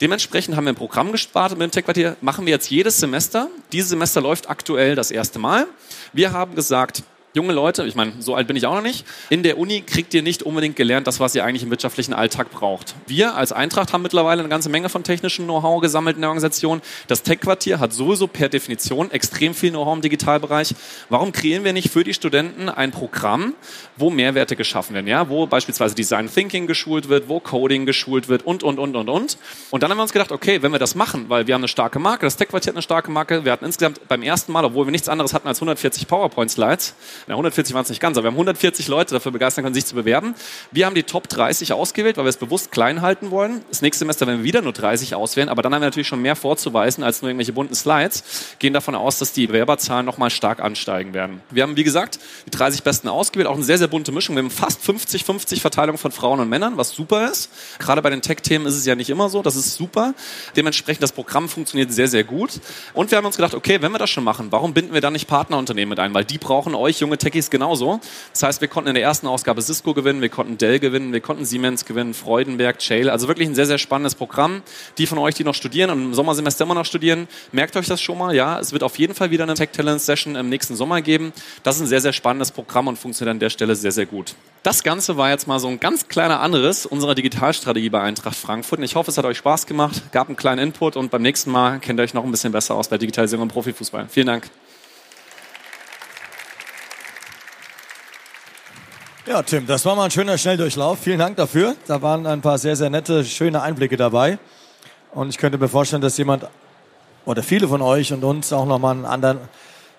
Dementsprechend 0.00 0.56
haben 0.56 0.64
wir 0.64 0.72
ein 0.72 0.76
Programm 0.76 1.10
gestartet 1.10 1.58
mit 1.58 1.68
dem 1.68 1.72
Tech-Quartier, 1.72 2.16
machen 2.20 2.46
wir 2.46 2.52
jetzt 2.52 2.70
jedes 2.70 2.98
Semester. 3.00 3.48
Dieses 3.72 3.90
Semester 3.90 4.20
läuft 4.20 4.48
aktuell 4.48 4.94
das 4.94 5.10
erste 5.10 5.40
Mal. 5.40 5.66
Wir 6.12 6.32
haben 6.32 6.54
gesagt, 6.54 7.02
junge 7.38 7.52
Leute, 7.52 7.86
ich 7.86 7.94
meine, 7.94 8.14
so 8.18 8.34
alt 8.34 8.48
bin 8.48 8.56
ich 8.56 8.66
auch 8.66 8.74
noch 8.74 8.82
nicht, 8.82 9.06
in 9.30 9.44
der 9.44 9.58
Uni 9.58 9.82
kriegt 9.82 10.12
ihr 10.12 10.22
nicht 10.22 10.42
unbedingt 10.42 10.74
gelernt, 10.74 11.06
das, 11.06 11.20
was 11.20 11.36
ihr 11.36 11.44
eigentlich 11.44 11.62
im 11.62 11.70
wirtschaftlichen 11.70 12.12
Alltag 12.12 12.50
braucht. 12.50 12.96
Wir 13.06 13.36
als 13.36 13.52
Eintracht 13.52 13.92
haben 13.92 14.02
mittlerweile 14.02 14.40
eine 14.40 14.48
ganze 14.48 14.68
Menge 14.68 14.88
von 14.88 15.04
technischem 15.04 15.44
Know-how 15.44 15.80
gesammelt 15.80 16.16
in 16.16 16.22
der 16.22 16.30
Organisation. 16.30 16.82
Das 17.06 17.22
Tech-Quartier 17.22 17.78
hat 17.78 17.92
sowieso 17.92 18.26
per 18.26 18.48
Definition 18.48 19.12
extrem 19.12 19.54
viel 19.54 19.70
Know-how 19.70 19.94
im 19.94 20.02
Digitalbereich. 20.02 20.74
Warum 21.10 21.30
kreieren 21.30 21.62
wir 21.62 21.72
nicht 21.72 21.90
für 21.92 22.02
die 22.02 22.12
Studenten 22.12 22.68
ein 22.68 22.90
Programm, 22.90 23.54
wo 23.96 24.10
Mehrwerte 24.10 24.56
geschaffen 24.56 24.94
werden, 24.94 25.06
ja, 25.06 25.28
wo 25.28 25.46
beispielsweise 25.46 25.94
Design 25.94 26.28
Thinking 26.28 26.66
geschult 26.66 27.08
wird, 27.08 27.28
wo 27.28 27.38
Coding 27.38 27.86
geschult 27.86 28.28
wird 28.28 28.44
und, 28.44 28.64
und, 28.64 28.80
und, 28.80 28.96
und, 28.96 29.08
und. 29.08 29.38
Und 29.70 29.82
dann 29.82 29.90
haben 29.90 29.98
wir 29.98 30.02
uns 30.02 30.12
gedacht, 30.12 30.32
okay, 30.32 30.60
wenn 30.62 30.72
wir 30.72 30.80
das 30.80 30.96
machen, 30.96 31.26
weil 31.28 31.46
wir 31.46 31.54
haben 31.54 31.60
eine 31.60 31.68
starke 31.68 32.00
Marke, 32.00 32.26
das 32.26 32.36
Tech-Quartier 32.36 32.72
hat 32.72 32.76
eine 32.76 32.82
starke 32.82 33.12
Marke, 33.12 33.44
wir 33.44 33.52
hatten 33.52 33.64
insgesamt 33.64 34.06
beim 34.08 34.22
ersten 34.22 34.50
Mal, 34.50 34.64
obwohl 34.64 34.86
wir 34.86 34.90
nichts 34.90 35.08
anderes 35.08 35.34
hatten 35.34 35.46
als 35.46 35.58
140 35.58 36.08
PowerPoint-Slides, 36.08 36.94
na, 37.28 37.34
140 37.34 37.74
waren 37.74 37.82
es 37.82 37.90
nicht 37.90 38.00
ganz, 38.00 38.16
aber 38.16 38.24
wir 38.24 38.28
haben 38.28 38.36
140 38.36 38.88
Leute 38.88 39.14
dafür 39.14 39.32
begeistern 39.32 39.62
können, 39.62 39.74
sich 39.74 39.84
zu 39.84 39.94
bewerben. 39.94 40.34
Wir 40.72 40.86
haben 40.86 40.94
die 40.94 41.02
Top 41.02 41.28
30 41.28 41.74
ausgewählt, 41.74 42.16
weil 42.16 42.24
wir 42.24 42.30
es 42.30 42.38
bewusst 42.38 42.72
klein 42.72 43.02
halten 43.02 43.30
wollen. 43.30 43.60
Das 43.68 43.82
nächste 43.82 43.98
Semester 43.98 44.26
werden 44.26 44.38
wir 44.38 44.44
wieder 44.44 44.62
nur 44.62 44.72
30 44.72 45.14
auswählen, 45.14 45.50
aber 45.50 45.60
dann 45.60 45.74
haben 45.74 45.82
wir 45.82 45.86
natürlich 45.86 46.08
schon 46.08 46.22
mehr 46.22 46.36
vorzuweisen 46.36 47.04
als 47.04 47.20
nur 47.20 47.28
irgendwelche 47.28 47.52
bunten 47.52 47.74
Slides. 47.74 48.24
Gehen 48.58 48.72
davon 48.72 48.94
aus, 48.94 49.18
dass 49.18 49.34
die 49.34 49.46
Bewerberzahlen 49.46 50.06
nochmal 50.06 50.30
stark 50.30 50.60
ansteigen 50.60 51.12
werden. 51.12 51.42
Wir 51.50 51.64
haben, 51.64 51.76
wie 51.76 51.84
gesagt, 51.84 52.18
die 52.46 52.50
30 52.50 52.82
Besten 52.82 53.08
ausgewählt, 53.08 53.46
auch 53.46 53.56
eine 53.56 53.64
sehr, 53.64 53.76
sehr 53.76 53.88
bunte 53.88 54.10
Mischung. 54.10 54.34
Wir 54.34 54.42
haben 54.42 54.50
fast 54.50 54.80
50-50 54.82 55.60
Verteilung 55.60 55.98
von 55.98 56.12
Frauen 56.12 56.40
und 56.40 56.48
Männern, 56.48 56.78
was 56.78 56.92
super 56.92 57.30
ist. 57.30 57.50
Gerade 57.78 58.00
bei 58.00 58.08
den 58.08 58.22
Tech-Themen 58.22 58.66
ist 58.66 58.74
es 58.74 58.86
ja 58.86 58.94
nicht 58.94 59.10
immer 59.10 59.28
so, 59.28 59.42
das 59.42 59.54
ist 59.54 59.74
super. 59.74 60.14
Dementsprechend, 60.56 61.02
das 61.02 61.12
Programm 61.12 61.50
funktioniert 61.50 61.92
sehr, 61.92 62.08
sehr 62.08 62.24
gut. 62.24 62.52
Und 62.94 63.10
wir 63.10 63.18
haben 63.18 63.26
uns 63.26 63.36
gedacht, 63.36 63.52
okay, 63.52 63.82
wenn 63.82 63.92
wir 63.92 63.98
das 63.98 64.08
schon 64.08 64.24
machen, 64.24 64.46
warum 64.50 64.72
binden 64.72 64.94
wir 64.94 65.02
dann 65.02 65.12
nicht 65.12 65.28
Partnerunternehmen 65.28 65.90
mit 65.90 65.98
ein? 65.98 66.14
Weil 66.14 66.24
die 66.24 66.38
brauchen 66.38 66.74
euch 66.74 67.00
junge 67.00 67.17
Techies 67.18 67.50
genauso. 67.50 68.00
Das 68.32 68.42
heißt, 68.42 68.60
wir 68.60 68.68
konnten 68.68 68.88
in 68.88 68.94
der 68.94 69.02
ersten 69.02 69.26
Ausgabe 69.26 69.60
Cisco 69.62 69.94
gewinnen, 69.94 70.20
wir 70.20 70.28
konnten 70.28 70.58
Dell 70.58 70.78
gewinnen, 70.78 71.12
wir 71.12 71.20
konnten 71.20 71.44
Siemens 71.44 71.84
gewinnen, 71.84 72.14
Freudenberg, 72.14 72.80
Shale. 72.82 73.12
Also 73.12 73.28
wirklich 73.28 73.48
ein 73.48 73.54
sehr, 73.54 73.66
sehr 73.66 73.78
spannendes 73.78 74.14
Programm. 74.14 74.62
Die 74.98 75.06
von 75.06 75.18
euch, 75.18 75.34
die 75.34 75.44
noch 75.44 75.54
studieren 75.54 75.90
und 75.90 76.02
im 76.02 76.14
Sommersemester 76.14 76.64
immer 76.64 76.74
noch 76.74 76.84
studieren, 76.84 77.28
merkt 77.52 77.76
euch 77.76 77.86
das 77.86 78.00
schon 78.00 78.18
mal. 78.18 78.34
Ja, 78.34 78.58
es 78.58 78.72
wird 78.72 78.82
auf 78.82 78.98
jeden 78.98 79.14
Fall 79.14 79.30
wieder 79.30 79.44
eine 79.44 79.54
Tech 79.54 79.70
Talent 79.72 80.00
Session 80.00 80.36
im 80.36 80.48
nächsten 80.48 80.76
Sommer 80.76 81.02
geben. 81.02 81.32
Das 81.62 81.76
ist 81.76 81.82
ein 81.82 81.88
sehr, 81.88 82.00
sehr 82.00 82.12
spannendes 82.12 82.52
Programm 82.52 82.88
und 82.88 82.98
funktioniert 82.98 83.32
an 83.32 83.40
der 83.40 83.50
Stelle 83.50 83.76
sehr, 83.76 83.92
sehr 83.92 84.06
gut. 84.06 84.34
Das 84.62 84.82
Ganze 84.82 85.16
war 85.16 85.30
jetzt 85.30 85.46
mal 85.46 85.60
so 85.60 85.68
ein 85.68 85.80
ganz 85.80 86.08
kleiner 86.08 86.40
anderes 86.40 86.84
unserer 86.84 87.14
Digitalstrategie 87.14 87.90
bei 87.90 88.00
Eintracht 88.00 88.36
Frankfurt. 88.36 88.80
Ich 88.80 88.96
hoffe, 88.96 89.10
es 89.10 89.18
hat 89.18 89.24
euch 89.24 89.38
Spaß 89.38 89.66
gemacht, 89.66 90.12
gab 90.12 90.28
einen 90.28 90.36
kleinen 90.36 90.58
Input 90.60 90.96
und 90.96 91.10
beim 91.10 91.22
nächsten 91.22 91.50
Mal 91.50 91.78
kennt 91.78 92.00
ihr 92.00 92.02
euch 92.02 92.14
noch 92.14 92.24
ein 92.24 92.30
bisschen 92.30 92.52
besser 92.52 92.74
aus 92.74 92.88
bei 92.88 92.98
Digitalisierung 92.98 93.44
und 93.44 93.52
Profifußball. 93.52 94.06
Vielen 94.08 94.26
Dank. 94.26 94.50
Ja, 99.28 99.42
Tim, 99.42 99.66
das 99.66 99.84
war 99.84 99.94
mal 99.94 100.06
ein 100.06 100.10
schöner 100.10 100.38
Schnelldurchlauf. 100.38 101.00
Vielen 101.00 101.18
Dank 101.18 101.36
dafür. 101.36 101.76
Da 101.86 102.00
waren 102.00 102.26
ein 102.26 102.40
paar 102.40 102.56
sehr, 102.56 102.76
sehr 102.76 102.88
nette, 102.88 103.26
schöne 103.26 103.60
Einblicke 103.60 103.98
dabei. 103.98 104.38
Und 105.12 105.28
ich 105.28 105.36
könnte 105.36 105.58
mir 105.58 105.68
vorstellen, 105.68 106.00
dass 106.00 106.16
jemand 106.16 106.46
oder 107.26 107.42
viele 107.42 107.68
von 107.68 107.82
euch 107.82 108.10
und 108.10 108.24
uns 108.24 108.54
auch 108.54 108.64
nochmal 108.64 108.94
einen 108.94 109.04
anderen 109.04 109.38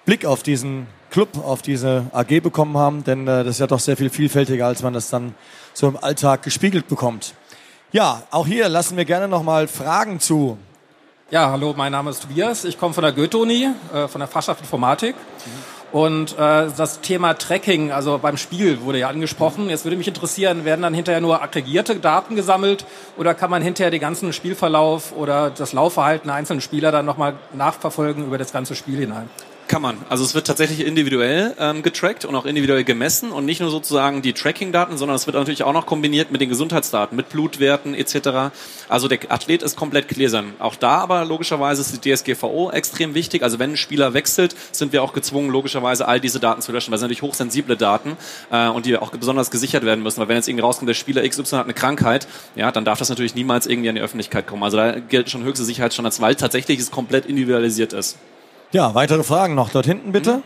Blick 0.04 0.26
auf 0.26 0.42
diesen 0.42 0.88
Club, 1.12 1.30
auf 1.46 1.62
diese 1.62 2.08
AG 2.12 2.42
bekommen 2.42 2.76
haben, 2.76 3.04
denn 3.04 3.28
äh, 3.28 3.44
das 3.44 3.58
ist 3.58 3.60
ja 3.60 3.68
doch 3.68 3.80
sehr 3.80 3.98
viel 3.98 4.10
vielfältiger, 4.10 4.66
als 4.66 4.82
man 4.82 4.94
das 4.94 5.12
dann 5.12 5.36
so 5.76 5.88
im 5.88 5.98
Alltag 6.04 6.42
gespiegelt 6.42 6.88
bekommt. 6.88 7.36
Ja, 7.92 8.24
auch 8.32 8.48
hier 8.48 8.68
lassen 8.68 8.98
wir 8.98 9.06
gerne 9.06 9.28
nochmal 9.28 9.68
Fragen 9.68 10.20
zu. 10.20 10.58
Ja, 11.30 11.52
hallo, 11.52 11.76
mein 11.78 11.92
Name 11.92 12.10
ist 12.10 12.24
Tobias. 12.24 12.66
Ich 12.66 12.80
komme 12.80 12.96
von 12.96 13.04
der 13.04 13.12
Goethe-Uni, 13.12 13.70
äh, 13.94 14.08
von 14.08 14.22
der 14.22 14.28
Fachschaft 14.28 14.62
Informatik. 14.62 15.16
Mhm. 15.16 15.79
Und 15.92 16.38
äh, 16.38 16.68
das 16.76 17.02
Thema 17.02 17.34
Tracking, 17.34 17.92
also 17.92 18.20
beim 18.20 18.38
Spiel 18.38 18.82
wurde 18.82 19.00
ja 19.00 19.10
angesprochen. 19.10 19.70
Jetzt 19.70 19.86
würde 19.86 19.98
mich 19.98 20.08
interessieren, 20.08 20.66
werden 20.66 20.82
dann 20.82 20.94
hinterher 20.94 21.22
nur 21.22 21.42
aggregierte 21.42 21.96
Daten 21.96 22.36
gesammelt 22.36 22.86
oder 23.18 23.34
kann 23.34 23.50
man 23.50 23.62
hinterher 23.62 23.90
den 23.92 24.02
ganzen 24.02 24.32
Spielverlauf 24.32 25.14
oder 25.16 25.50
das 25.50 25.74
Laufverhalten 25.74 26.28
der 26.28 26.36
einzelnen 26.36 26.62
Spieler 26.62 26.92
dann 26.92 27.06
nochmal 27.06 27.34
nachverfolgen 27.54 28.26
über 28.26 28.38
das 28.38 28.54
ganze 28.54 28.76
Spiel 28.76 29.00
hinein? 29.00 29.30
Kann 29.70 29.84
man. 29.84 30.00
Also 30.10 30.24
es 30.24 30.34
wird 30.34 30.48
tatsächlich 30.48 30.84
individuell 30.84 31.54
ähm, 31.60 31.84
getrackt 31.84 32.26
und 32.26 32.34
auch 32.34 32.48
individuell 32.48 32.84
gemessen 32.84 33.32
und 33.32 33.46
nicht 33.46 33.62
nur 33.62 33.70
sozusagen 33.70 34.24
die 34.24 34.34
Tracking-Daten, 34.34 34.98
sondern 34.98 35.16
es 35.16 35.28
wird 35.28 35.36
natürlich 35.36 35.62
auch 35.62 35.74
noch 35.74 35.86
kombiniert 35.86 36.32
mit 36.32 36.42
den 36.42 36.50
Gesundheitsdaten, 36.50 37.16
mit 37.16 37.30
Blutwerten 37.30 37.94
etc. 37.94 38.52
Also 38.90 39.08
der 39.08 39.20
Athlet 39.32 39.62
ist 39.62 39.76
komplett 39.76 40.08
gläsern. 40.08 40.54
Auch 40.58 40.74
da 40.74 40.98
aber 40.98 41.24
logischerweise 41.24 41.82
ist 41.82 42.04
die 42.04 42.16
DSGVO 42.16 42.72
extrem 42.72 43.14
wichtig. 43.14 43.44
Also 43.44 43.60
wenn 43.60 43.74
ein 43.74 43.78
Spieler 43.78 44.16
wechselt, 44.16 44.56
sind 44.72 44.92
wir 44.92 45.04
auch 45.04 45.14
gezwungen, 45.14 45.52
logischerweise 45.52 46.08
all 46.08 46.20
diese 46.20 46.40
Daten 46.40 46.64
zu 46.64 46.72
löschen, 46.72 46.90
weil 46.90 46.96
es 46.96 47.04
natürlich 47.04 47.22
hochsensible 47.22 47.78
Daten 47.78 48.18
äh, 48.52 48.70
und 48.70 48.88
die 48.88 48.98
auch 48.98 49.12
besonders 49.12 49.52
gesichert 49.52 49.86
werden 49.86 50.02
müssen. 50.02 50.20
Weil 50.20 50.30
wenn 50.30 50.38
jetzt 50.38 50.48
irgendwie 50.48 50.64
rauskommt, 50.64 50.90
der 50.90 50.96
Spieler 50.96 51.22
XY 51.30 51.44
hat 51.58 51.66
eine 51.66 51.76
Krankheit, 51.76 52.28
ja, 52.56 52.72
dann 52.72 52.86
darf 52.86 52.98
das 52.98 53.10
natürlich 53.10 53.36
niemals 53.36 53.68
irgendwie 53.68 53.90
an 53.90 53.96
die 53.96 54.02
Öffentlichkeit 54.02 54.48
kommen. 54.48 54.64
Also 54.64 54.78
da 54.78 54.94
gilt 55.00 55.30
schon 55.30 55.44
höchste 55.44 55.64
Sicherheitsstandards, 55.64 56.22
weil 56.22 56.34
tatsächlich 56.34 56.80
es 56.80 56.90
komplett 56.90 57.28
individualisiert 57.28 57.94
ist. 57.94 58.18
Ja, 58.72 58.94
weitere 58.94 59.24
Fragen 59.24 59.56
noch 59.56 59.70
dort 59.70 59.88
hinten 59.88 60.12
bitte. 60.12 60.38
Mhm. 60.38 60.44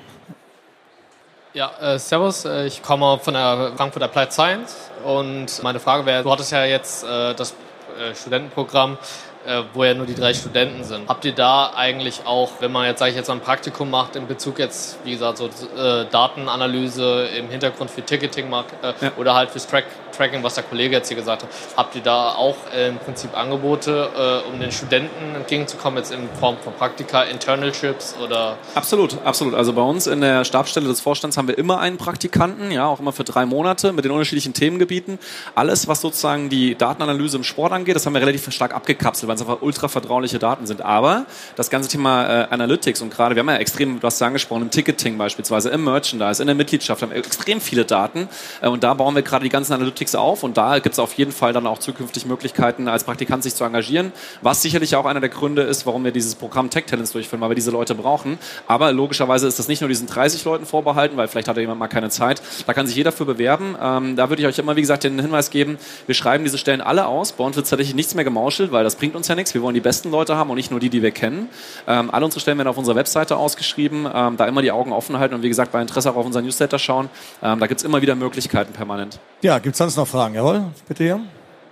Ja, 1.54 1.72
äh, 1.82 2.00
servus, 2.00 2.46
äh, 2.46 2.66
ich 2.66 2.82
komme 2.82 3.20
von 3.20 3.36
der 3.36 3.74
Frankfurt 3.76 4.02
Applied 4.02 4.34
Science 4.34 4.90
und 5.04 5.62
meine 5.62 5.80
Frage 5.80 6.06
wäre, 6.06 6.24
du 6.24 6.32
hattest 6.32 6.52
ja 6.52 6.66
jetzt 6.66 7.04
äh, 7.04 7.36
das 7.36 7.52
äh, 7.52 8.16
Studentenprogramm, 8.16 8.98
äh, 9.46 9.62
wo 9.74 9.84
ja 9.84 9.94
nur 9.94 10.08
die 10.08 10.16
drei 10.16 10.34
Studenten 10.34 10.84
sind. 10.84 11.08
Habt 11.08 11.26
ihr 11.26 11.34
da 11.34 11.74
eigentlich 11.76 12.22
auch, 12.26 12.50
wenn 12.60 12.72
man 12.72 12.86
jetzt, 12.86 13.00
sage 13.00 13.12
ich 13.12 13.18
jetzt, 13.18 13.30
ein 13.30 13.42
Praktikum 13.42 13.92
macht, 13.92 14.16
in 14.16 14.26
Bezug 14.26 14.58
jetzt, 14.58 14.98
wie 15.04 15.12
gesagt, 15.12 15.38
so 15.38 15.46
äh, 15.46 16.06
Datenanalyse 16.10 17.28
im 17.38 17.50
Hintergrund 17.50 17.92
für 17.92 18.02
Ticketing 18.02 18.50
ja. 18.50 19.12
oder 19.18 19.36
halt 19.36 19.52
fürs 19.52 19.68
Track 19.68 19.86
Tracking, 20.16 20.44
was 20.44 20.56
der 20.56 20.64
Kollege 20.64 20.96
jetzt 20.96 21.08
hier 21.08 21.18
gesagt 21.18 21.44
hat. 21.44 21.50
Habt 21.76 21.96
ihr 21.96 22.02
da 22.02 22.30
auch 22.30 22.56
äh, 22.74 22.90
im 22.90 22.98
Prinzip 22.98 23.36
Angebote, 23.38 24.44
äh, 24.46 24.50
um 24.50 24.60
den 24.60 24.72
Studenten 24.72 25.36
entgegenzukommen, 25.36 25.98
jetzt 25.98 26.12
in 26.12 26.30
Form 26.40 26.58
von 26.64 26.74
Praktika, 26.74 27.24
Internalships 27.24 28.16
oder? 28.24 28.58
Absolut, 28.76 29.18
absolut. 29.24 29.54
Also 29.54 29.74
bei 29.74 29.82
uns 29.82 30.08
in 30.08 30.22
der 30.22 30.46
Stabsstelle 30.46 30.88
des 30.88 31.02
Vorstands 31.02 31.38
haben 31.38 31.48
wir 31.48 31.58
immer 31.58 31.80
einen 31.80 31.98
Praktikanten, 31.98 32.72
ja, 32.72 32.88
auch 32.88 33.00
immer 33.00 33.12
für 33.12 33.24
drei 33.24 33.46
Monate 33.46 33.94
mit 33.94 34.06
den 34.06 34.12
unterschiedlichen 34.12 34.54
Themengebieten. 34.54 35.20
Alles, 35.56 35.88
was 35.88 36.02
sozusagen 36.02 36.50
die 36.50 36.76
Datenanalyse 36.76 37.38
im 37.38 37.44
Sport 37.44 37.74
angeht, 37.74 37.96
das 37.96 38.06
haben 38.06 38.14
wir 38.14 38.22
relativ 38.22 38.52
stark 38.52 38.74
abgekapselt, 38.76 39.28
weil 39.28 39.36
es 39.36 39.42
einfach 39.42 39.62
ultra 39.62 39.88
vertrauliche 39.88 40.40
Daten 40.40 40.68
sind. 40.68 40.82
Aber 40.82 41.26
das 41.56 41.70
ganze 41.70 41.90
Thema 41.90 42.26
äh, 42.26 42.48
Analytics 42.50 43.02
und 43.02 43.14
gerade, 43.14 43.36
wir 43.36 43.40
haben 43.40 43.50
ja 43.50 43.58
extrem, 43.58 44.00
du 44.00 44.06
hast 44.06 44.20
ja 44.20 44.28
angesprochen, 44.28 44.64
im 44.64 44.72
Ticketing 44.72 45.18
beispielsweise, 45.18 45.70
im 45.70 45.84
Merchandise, 45.84 46.42
in 46.42 46.48
der 46.48 46.56
Mitgliedschaft 46.56 47.02
haben 47.02 47.12
wir 47.12 47.18
extrem 47.18 47.62
viele 47.62 47.86
Daten 47.86 48.28
äh, 48.62 48.68
und 48.68 48.84
da 48.84 48.94
bauen 48.94 49.16
wir 49.16 49.22
gerade 49.22 49.44
die 49.44 49.50
ganzen 49.50 49.74
Analytics 49.74 50.03
Analytics 50.04 50.16
auf 50.16 50.44
und 50.44 50.58
da 50.58 50.80
gibt 50.80 50.94
es 50.94 51.00
auf 51.00 51.14
jeden 51.14 51.32
Fall 51.32 51.54
dann 51.54 51.66
auch 51.68 51.78
zukünftig 51.78 52.26
Möglichkeiten, 52.26 52.88
als 52.88 53.04
Praktikant 53.04 53.44
sich 53.44 53.56
zu 53.56 53.64
engagieren, 53.64 54.12
was 54.42 54.62
sicherlich 54.62 54.96
auch 54.96 55.06
einer 55.06 55.20
der 55.20 55.30
Gründe 55.30 55.62
ist, 55.62 55.86
warum 55.86 56.04
wir 56.04 56.12
dieses 56.12 56.36
Programm 56.36 56.70
Tech 56.70 56.86
Talents 56.86 57.12
durchführen, 57.12 57.42
weil 57.42 57.50
wir 57.50 57.56
diese 57.56 57.72
Leute 57.72 57.96
brauchen. 57.96 58.38
Aber 58.68 58.92
logischerweise 58.92 59.48
ist 59.48 59.60
das 59.60 59.68
nicht 59.68 59.82
nur 59.82 59.88
diesen 59.88 60.08
30 60.08 60.44
Leuten 60.44 60.66
vorbehalten, 60.66 61.18
weil 61.18 61.28
vielleicht 61.28 61.48
hat 61.48 61.58
jemand 61.58 61.80
mal 61.80 61.88
keine 61.88 62.10
Zeit. 62.10 62.42
Da 62.68 62.74
kann 62.74 62.88
sich 62.88 62.96
jeder 62.96 63.12
für 63.12 63.26
bewerben. 63.26 63.76
Ähm, 63.82 64.16
da 64.16 64.30
würde 64.30 64.42
ich 64.42 64.48
euch 64.48 64.60
immer, 64.60 64.76
wie 64.76 64.82
gesagt, 64.82 65.04
den 65.04 65.20
Hinweis 65.20 65.50
geben, 65.50 65.78
wir 66.06 66.16
schreiben 66.16 66.44
diese 66.44 66.58
Stellen 66.58 66.82
alle 66.82 67.08
aus. 67.08 67.32
Bei 67.32 67.44
uns 67.44 67.56
wird 67.56 67.68
tatsächlich 67.68 67.96
nichts 67.96 68.16
mehr 68.16 68.24
gemauschelt, 68.24 68.72
weil 68.72 68.84
das 68.84 68.96
bringt 68.96 69.16
uns 69.16 69.28
ja 69.28 69.36
nichts. 69.36 69.54
Wir 69.54 69.62
wollen 69.62 69.76
die 69.76 69.82
besten 69.82 70.12
Leute 70.12 70.36
haben 70.36 70.50
und 70.50 70.58
nicht 70.58 70.72
nur 70.72 70.80
die, 70.80 70.90
die 70.90 71.02
wir 71.02 71.12
kennen. 71.12 71.50
Ähm, 71.88 72.10
alle 72.12 72.26
unsere 72.26 72.42
Stellen 72.42 72.58
werden 72.58 72.68
auf 72.68 72.78
unserer 72.78 72.96
Webseite 72.96 73.38
ausgeschrieben. 73.38 74.08
Ähm, 74.14 74.38
da 74.38 74.46
immer 74.46 74.62
die 74.62 74.72
Augen 74.72 74.92
offen 74.92 75.18
halten 75.18 75.36
und 75.36 75.44
wie 75.44 75.50
gesagt, 75.50 75.72
bei 75.72 75.82
Interesse 75.82 76.12
auch 76.12 76.16
auf 76.16 76.26
unseren 76.26 76.44
Newsletter 76.44 76.80
schauen. 76.80 77.10
Ähm, 77.42 77.60
da 77.60 77.68
gibt 77.68 77.80
es 77.80 77.86
immer 77.86 78.02
wieder 78.02 78.16
Möglichkeiten 78.16 78.74
permanent. 78.74 79.20
Ja, 79.42 79.60
gibt 79.60 79.74
es 79.74 79.78
sonst 79.78 79.93
noch 79.98 80.08
Fragen? 80.08 80.36
Jawohl, 80.36 80.64
bitte 80.88 81.04
hier. 81.04 81.20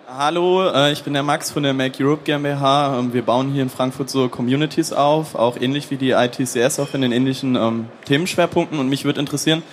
Hallo, 0.07 0.67
äh, 0.69 0.91
ich 0.91 1.03
bin 1.03 1.13
der 1.13 1.23
Max 1.23 1.51
von 1.51 1.63
der 1.63 1.73
Make 1.73 2.03
Europe 2.03 2.23
GmbH. 2.25 2.99
Ähm, 2.99 3.13
wir 3.13 3.21
bauen 3.21 3.51
hier 3.51 3.63
in 3.63 3.69
Frankfurt 3.69 4.09
so 4.09 4.27
Communities 4.27 4.91
auf, 4.91 5.35
auch 5.35 5.55
ähnlich 5.55 5.89
wie 5.89 5.95
die 5.95 6.11
ITCS, 6.11 6.79
auch 6.79 6.93
in 6.93 7.01
den 7.01 7.11
ähnlichen 7.11 7.55
ähm, 7.55 7.85
Themenschwerpunkten. 8.05 8.79
Und 8.79 8.89
mich 8.89 9.05
würde 9.05 9.19
interessieren, 9.19 9.63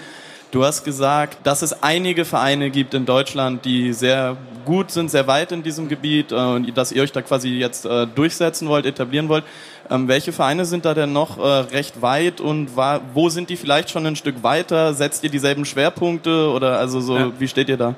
Du 0.51 0.65
hast 0.65 0.83
gesagt, 0.83 1.47
dass 1.47 1.61
es 1.61 1.83
einige 1.83 2.25
Vereine 2.25 2.71
gibt 2.71 2.95
in 2.95 3.05
Deutschland, 3.05 3.67
die 3.67 3.93
sehr 3.93 4.35
gut 4.65 4.91
sind, 4.91 5.11
sehr 5.11 5.27
weit 5.27 5.53
in 5.53 5.63
diesem 5.63 5.89
Gebiet 5.89 6.33
äh, 6.33 6.37
und 6.37 6.75
dass 6.77 6.91
ihr 6.91 7.03
euch 7.03 7.13
da 7.13 7.21
quasi 7.21 7.51
jetzt 7.51 7.85
äh, 7.85 8.07
durchsetzen 8.07 8.67
wollt, 8.69 8.87
etablieren 8.87 9.29
wollt. 9.29 9.45
Ähm, 9.91 10.09
welche 10.09 10.33
Vereine 10.33 10.65
sind 10.65 10.87
da 10.87 10.95
denn 10.95 11.13
noch 11.13 11.39
äh, 11.39 11.43
recht 11.43 12.01
weit 12.01 12.41
und 12.41 12.71
wo 13.15 13.29
sind 13.29 13.51
die 13.51 13.57
vielleicht 13.57 13.91
schon 13.91 14.07
ein 14.07 14.17
Stück 14.17 14.43
weiter? 14.43 14.95
Setzt 14.95 15.23
ihr 15.23 15.31
dieselben 15.31 15.67
Schwerpunkte 15.67 16.51
oder 16.51 16.79
also 16.79 17.01
so, 17.01 17.17
ja. 17.17 17.33
wie 17.39 17.49
steht 17.49 17.69
ihr 17.69 17.77
da? 17.77 17.95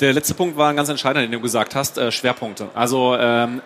Der 0.00 0.12
letzte 0.12 0.34
Punkt 0.34 0.56
war 0.56 0.70
ein 0.70 0.76
ganz 0.76 0.88
entscheidender, 0.88 1.26
den 1.26 1.32
du 1.32 1.40
gesagt 1.40 1.74
hast, 1.74 2.00
Schwerpunkte. 2.12 2.68
Also 2.74 3.16
ähm, 3.18 3.60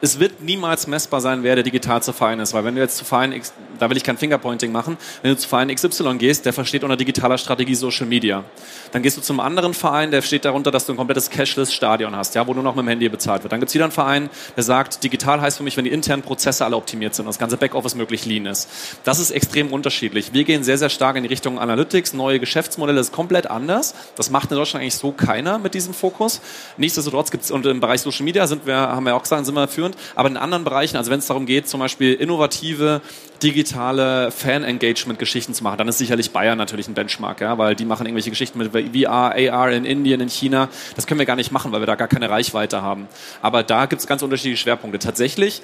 es 0.00 0.18
wird 0.20 0.42
niemals 0.42 0.86
messbar 0.86 1.20
sein, 1.20 1.42
wer 1.42 1.54
der 1.54 1.64
digitalste 1.64 2.12
Verein 2.12 2.40
ist, 2.40 2.52
weil 2.52 2.64
wenn 2.64 2.74
du 2.74 2.80
jetzt 2.80 2.98
zu 2.98 3.04
Verein 3.04 3.32
X, 3.32 3.52
da 3.78 3.88
will 3.88 3.96
ich 3.96 4.04
kein 4.04 4.18
Fingerpointing 4.18 4.72
machen, 4.72 4.96
wenn 5.22 5.30
du 5.30 5.36
zu 5.36 5.48
Verein 5.48 5.74
XY 5.74 6.16
gehst, 6.18 6.44
der 6.44 6.52
versteht 6.52 6.84
unter 6.84 6.96
digitaler 6.96 7.38
Strategie 7.38 7.74
Social 7.74 8.06
Media. 8.06 8.44
Dann 8.92 9.02
gehst 9.02 9.16
du 9.16 9.20
zum 9.20 9.40
anderen 9.40 9.74
Verein, 9.74 10.10
der 10.10 10.22
steht 10.22 10.44
darunter, 10.44 10.70
dass 10.70 10.86
du 10.86 10.92
ein 10.92 10.96
komplettes 10.96 11.30
cashless 11.30 11.72
Stadion 11.72 12.14
hast, 12.14 12.34
ja, 12.34 12.46
wo 12.46 12.54
nur 12.54 12.62
noch 12.62 12.74
mit 12.74 12.84
dem 12.84 12.88
Handy 12.88 13.08
bezahlt 13.08 13.42
wird. 13.42 13.52
Dann 13.52 13.60
gibt 13.60 13.68
es 13.68 13.74
wieder 13.74 13.84
einen 13.84 13.92
Verein, 13.92 14.30
der 14.56 14.62
sagt, 14.62 15.02
digital 15.02 15.40
heißt 15.40 15.58
für 15.58 15.62
mich, 15.62 15.76
wenn 15.76 15.84
die 15.84 15.92
internen 15.92 16.22
Prozesse 16.22 16.64
alle 16.64 16.76
optimiert 16.76 17.14
sind 17.14 17.24
und 17.24 17.30
das 17.30 17.38
ganze 17.38 17.56
Backoffice 17.56 17.94
möglich 17.94 18.26
lean 18.26 18.46
ist. 18.46 18.68
Das 19.04 19.18
ist 19.18 19.30
extrem 19.30 19.72
unterschiedlich. 19.72 20.32
Wir 20.32 20.44
gehen 20.44 20.62
sehr, 20.62 20.78
sehr 20.78 20.90
stark 20.90 21.16
in 21.16 21.22
die 21.22 21.28
Richtung 21.28 21.58
Analytics, 21.58 22.12
neue 22.12 22.38
Geschäftsmodelle, 22.38 22.98
das 22.98 23.08
ist 23.08 23.12
komplett 23.12 23.50
anders. 23.50 23.94
Das 24.16 24.30
macht 24.30 24.50
in 24.50 24.56
Deutschland 24.56 24.82
eigentlich 24.82 24.96
so 24.96 25.12
keiner 25.12 25.58
mit 25.58 25.74
diesem 25.74 25.94
Fokus. 25.94 26.40
Nichtsdestotrotz 26.76 27.30
gibt 27.30 27.44
es, 27.44 27.50
und 27.50 27.64
im 27.66 27.80
Bereich 27.80 28.02
Social 28.02 28.24
Media 28.24 28.46
sind 28.46 28.66
wir, 28.66 28.76
haben 28.76 29.04
wir 29.04 29.16
auch 29.16 29.22
gesagt, 29.22 29.44
sind 29.46 29.54
wir 29.54 29.68
führend, 29.86 29.96
aber 30.14 30.28
in 30.28 30.36
anderen 30.36 30.64
Bereichen, 30.64 30.96
also 30.96 31.10
wenn 31.10 31.18
es 31.18 31.26
darum 31.26 31.46
geht, 31.46 31.68
zum 31.68 31.80
Beispiel 31.80 32.14
innovative 32.14 33.00
digitale 33.42 34.30
Fan-Engagement-Geschichten 34.30 35.54
zu 35.54 35.64
machen, 35.64 35.78
dann 35.78 35.88
ist 35.88 35.98
sicherlich 35.98 36.30
Bayern 36.30 36.58
natürlich 36.58 36.88
ein 36.88 36.94
Benchmark, 36.94 37.40
ja, 37.40 37.58
weil 37.58 37.74
die 37.74 37.84
machen 37.84 38.06
irgendwelche 38.06 38.30
Geschichten 38.30 38.58
mit 38.58 38.72
VR, 38.72 39.34
AR 39.34 39.70
in 39.70 39.84
Indien, 39.84 40.20
in 40.20 40.28
China. 40.28 40.68
Das 40.94 41.06
können 41.06 41.18
wir 41.18 41.26
gar 41.26 41.36
nicht 41.36 41.52
machen, 41.52 41.72
weil 41.72 41.80
wir 41.80 41.86
da 41.86 41.94
gar 41.94 42.08
keine 42.08 42.30
Reichweite 42.30 42.82
haben. 42.82 43.08
Aber 43.42 43.62
da 43.62 43.86
gibt 43.86 44.00
es 44.00 44.06
ganz 44.06 44.22
unterschiedliche 44.22 44.62
Schwerpunkte. 44.62 44.98
Tatsächlich 44.98 45.62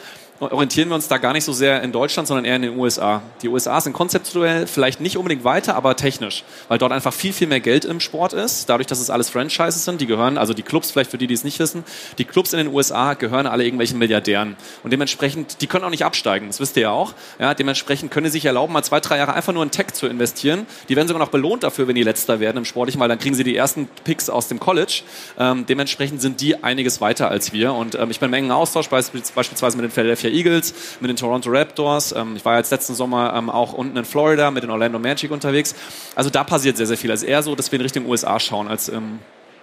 orientieren 0.51 0.89
wir 0.89 0.97
uns 0.97 1.09
da 1.09 1.19
gar 1.19 1.33
nicht 1.33 1.45
so 1.45 1.53
sehr 1.53 1.83
in 1.83 1.93
Deutschland, 1.93 2.27
sondern 2.27 2.45
eher 2.45 2.57
in 2.57 2.63
den 2.63 2.79
USA. 2.79 3.23
Die 3.43 3.49
USA 3.49 3.81
sind 3.81 3.93
konzeptuell 3.93 4.67
vielleicht 4.67 5.01
nicht 5.01 5.17
unbedingt 5.17 5.45
weiter, 5.45 5.77
aber 5.77 5.95
technisch, 5.97 6.45
weil 6.69 6.79
dort 6.79 6.93
einfach 6.93 7.13
viel, 7.13 7.33
viel 7.33 7.47
mehr 7.47 7.61
Geld 7.61 7.85
im 7.85 8.01
Sport 8.01 8.33
ist. 8.33 8.69
Dadurch, 8.69 8.87
dass 8.87 8.99
es 8.99 9.11
alles 9.11 9.31
Franchises 9.31 9.85
sind, 9.85 10.01
die 10.01 10.07
gehören, 10.07 10.39
also 10.39 10.55
die 10.55 10.63
Clubs, 10.63 10.91
vielleicht 10.91 11.11
für 11.11 11.19
die, 11.19 11.27
die 11.27 11.35
es 11.35 11.45
nicht 11.45 11.59
wissen, 11.59 11.85
die 12.19 12.25
Clubs 12.25 12.53
in 12.53 12.59
den 12.59 12.69
USA 12.69 13.15
gehören 13.15 13.47
alle 13.47 13.65
irgendwelchen 13.65 13.99
Milliardären. 13.99 14.57
Und 14.83 14.93
dementsprechend, 14.93 15.61
die 15.61 15.67
können 15.67 15.85
auch 15.85 15.91
nicht 15.91 16.05
absteigen, 16.05 16.49
das 16.49 16.61
wisst 16.61 16.77
ihr 16.77 16.83
ja 16.83 16.91
auch. 16.91 17.15
Ja, 17.39 17.55
dementsprechend 17.63 18.11
können 18.11 18.27
sie 18.27 18.33
sich 18.33 18.45
erlauben, 18.45 18.73
mal 18.73 18.83
zwei, 18.83 18.99
drei 18.99 19.19
Jahre 19.19 19.35
einfach 19.35 19.53
nur 19.53 19.63
in 19.63 19.71
Tech 19.71 19.93
zu 19.93 20.09
investieren. 20.09 20.67
Die 20.89 20.97
werden 20.97 21.07
sogar 21.07 21.21
noch 21.21 21.31
belohnt 21.31 21.63
dafür, 21.63 21.87
wenn 21.87 21.95
die 21.95 22.03
Letzter 22.03 22.41
werden 22.41 22.57
im 22.59 22.65
Sportlichen, 22.65 23.01
weil 23.01 23.09
dann 23.09 23.21
kriegen 23.21 23.37
sie 23.37 23.45
die 23.45 23.57
ersten 23.57 23.89
Picks 24.03 24.29
aus 24.29 24.49
dem 24.49 24.59
College. 24.59 25.03
Ähm, 25.39 25.65
dementsprechend 25.67 26.21
sind 26.21 26.41
die 26.41 26.65
einiges 26.65 27.01
weiter 27.01 27.31
als 27.31 27.53
wir. 27.53 27.73
Und 27.73 27.95
ähm, 27.95 28.11
ich 28.11 28.19
bin 28.19 28.31
im 28.31 28.35
engen 28.35 28.51
Austausch 28.51 28.89
beispielsweise 28.89 29.77
mit 29.77 29.85
den 29.85 29.93
Philadelphia 29.93 30.31
Eagles, 30.31 30.75
mit 31.01 31.09
den 31.09 31.17
Toronto 31.17 31.51
Raptors. 31.51 32.13
Ähm, 32.13 32.35
ich 32.37 32.45
war 32.45 32.59
jetzt 32.59 32.73
letzten 32.73 32.95
Sommer 32.95 33.33
ähm, 33.37 33.49
auch 33.49 33.73
unten 33.73 33.97
in 33.97 34.05
Florida 34.05 34.51
mit 34.51 34.65
den 34.65 34.71
Orlando 34.71 34.99
Magic 34.99 35.31
unterwegs. 35.31 35.77
Also 36.17 36.31
da 36.31 36.43
passiert 36.43 36.77
sehr, 36.77 36.87
sehr 36.87 36.97
viel. 36.97 37.13
Also 37.13 37.27
eher 37.27 37.45
so, 37.45 37.55
dass 37.55 37.71
wir 37.71 37.79
in 37.79 37.83
Richtung 37.83 38.07
USA 38.07 38.41
schauen 38.41 38.67
als 38.67 38.89
ähm, 38.89 39.21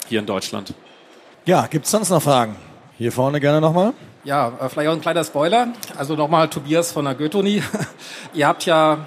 hier 0.07 0.21
in 0.21 0.25
Deutschland. 0.25 0.73
Ja, 1.45 1.67
gibt 1.67 1.83
es 1.83 1.91
sonst 1.91 2.09
noch 2.09 2.21
Fragen? 2.21 2.55
Hier 2.97 3.11
vorne 3.11 3.41
gerne 3.41 3.59
nochmal. 3.59 3.93
Ja, 4.23 4.51
äh, 4.59 4.69
vielleicht 4.69 4.89
auch 4.89 4.93
ein 4.93 5.01
kleiner 5.01 5.23
Spoiler. 5.23 5.69
Also 5.97 6.15
nochmal 6.15 6.49
Tobias 6.49 6.91
von 6.91 7.05
der 7.05 7.15
Goethe-Uni. 7.15 7.63
Ihr 8.33 8.47
habt 8.47 8.65
ja 8.65 8.99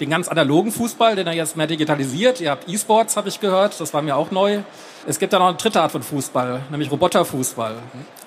den 0.00 0.10
ganz 0.10 0.28
analogen 0.28 0.70
Fußball, 0.70 1.16
den 1.16 1.26
er 1.26 1.32
jetzt 1.32 1.56
mehr 1.56 1.66
digitalisiert. 1.66 2.40
Ihr 2.40 2.50
habt 2.50 2.68
E-Sports, 2.68 3.16
habe 3.16 3.28
ich 3.28 3.40
gehört. 3.40 3.80
Das 3.80 3.94
war 3.94 4.02
mir 4.02 4.16
auch 4.16 4.30
neu. 4.30 4.60
Es 5.06 5.18
gibt 5.18 5.32
da 5.32 5.38
noch 5.38 5.48
eine 5.48 5.56
dritte 5.56 5.80
Art 5.80 5.92
von 5.92 6.02
Fußball, 6.02 6.60
nämlich 6.70 6.90
Roboterfußball. 6.90 7.74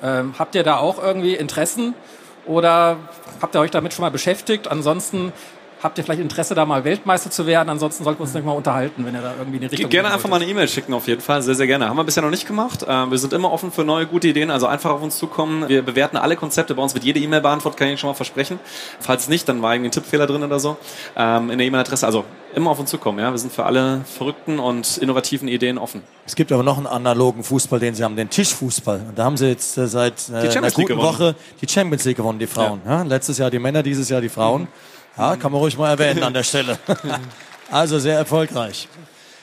Ähm, 0.03 0.36
habt 0.38 0.56
ihr 0.56 0.63
da 0.63 0.77
auch 0.77 1.01
irgendwie 1.01 1.36
Interessen? 1.36 1.93
Oder 2.45 2.97
habt 3.41 3.56
ihr 3.56 3.60
euch 3.60 3.71
damit 3.71 3.93
schon 3.93 4.03
mal 4.03 4.12
beschäftigt? 4.12 4.67
Ansonsten 4.69 5.34
Habt 5.82 5.98
ihr 6.00 6.04
vielleicht 6.04 6.22
Interesse, 6.22 6.56
da 6.56 6.66
mal 6.66 6.84
Weltmeister 6.84 7.30
zu 7.30 7.46
werden? 7.46 7.70
Ansonsten 7.70 8.04
sollten 8.04 8.20
wir 8.20 8.24
uns 8.24 8.34
nicht 8.34 8.46
mal 8.46 8.54
unterhalten, 8.54 9.06
wenn 9.06 9.13
ihr 9.13 9.22
da 9.22 9.34
irgendwie 9.38 9.58
in 9.58 9.62
die 9.62 9.68
Richtung 9.68 9.90
Gerne 9.90 10.12
einfach 10.12 10.28
mal 10.28 10.38
eine 10.38 10.50
E-Mail 10.50 10.68
schicken, 10.68 10.94
auf 10.94 11.08
jeden 11.08 11.22
Fall. 11.22 11.44
Sehr, 11.44 11.54
sehr 11.54 11.68
gerne. 11.68 11.88
Haben 11.88 11.98
wir 11.98 12.04
bisher 12.04 12.24
noch 12.24 12.32
nicht 12.32 12.48
gemacht. 12.48 12.84
Ähm, 12.88 13.12
wir 13.12 13.18
sind 13.20 13.32
immer 13.32 13.52
offen 13.52 13.72
für 13.72 13.84
neue, 13.84 14.08
gute 14.08 14.28
Ideen. 14.28 14.50
Also 14.50 14.66
einfach 14.66 14.90
auf 14.90 15.04
uns 15.04 15.18
zukommen. 15.18 15.70
Wir 15.70 15.84
bewerten 15.84 16.18
alle 16.18 16.36
Konzepte. 16.36 16.74
Bei 16.74 16.82
uns 16.82 16.96
wird 16.96 17.04
jede 17.04 17.20
E-Mail 17.20 17.42
beantwortet, 17.42 17.80
kann 17.80 17.90
ich 17.90 18.00
schon 18.00 18.10
mal 18.10 18.16
versprechen. 18.16 18.60
Falls 19.00 19.28
nicht, 19.28 19.48
dann 19.48 19.62
war 19.62 19.76
irgendwie 19.76 19.90
ein 19.90 19.92
Tippfehler 19.92 20.26
drin 20.26 20.44
oder 20.44 20.60
so. 20.60 20.78
Ähm, 21.16 21.52
in 21.52 21.60
der 21.60 21.68
E-Mail-Adresse. 21.68 22.08
Also 22.08 22.26
immer 22.56 22.72
auf 22.72 22.80
uns 22.80 22.90
zukommen. 22.90 23.20
Ja? 23.20 23.32
Wir 23.32 23.38
sind 23.38 23.54
für 23.54 23.66
alle 23.66 24.02
verrückten 24.06 24.58
und 24.58 24.98
innovativen 24.98 25.48
Ideen 25.48 25.78
offen. 25.78 26.02
Es 26.26 26.36
gibt 26.36 26.52
aber 26.52 26.63
noch 26.63 26.78
einen 26.78 26.88
analogen 26.88 27.44
Fußball, 27.44 27.80
den 27.80 27.94
sie 27.94 28.04
haben, 28.04 28.16
den 28.16 28.32
Tischfußball. 28.32 29.06
Und 29.10 29.18
da 29.18 29.26
haben 29.26 29.38
sie 29.38 29.48
jetzt 29.48 29.78
äh, 29.78 29.88
seit 29.88 30.28
äh, 30.30 30.58
einer 30.58 30.72
guten. 30.72 30.98
Woche 30.98 31.36
die 31.62 31.68
Champions 31.70 32.06
League 32.06 32.18
gewonnen, 32.18 32.40
die 32.40 32.48
Frauen. 32.48 32.82
Ja. 32.84 32.98
Ja? 32.98 33.04
Letztes 33.04 33.38
Jahr 33.38 33.52
die 33.52 33.60
Männer, 33.60 33.84
dieses 33.84 34.10
Jahr 34.10 34.22
die 34.22 34.30
Frauen. 34.30 34.63
Mhm. 34.63 34.68
Ja, 35.17 35.36
kann 35.36 35.51
man 35.51 35.62
ruhig 35.62 35.77
mal 35.77 35.89
erwähnen 35.89 36.23
an 36.23 36.34
der 36.34 36.43
Stelle. 36.43 36.77
also 37.71 37.99
sehr 37.99 38.17
erfolgreich. 38.17 38.88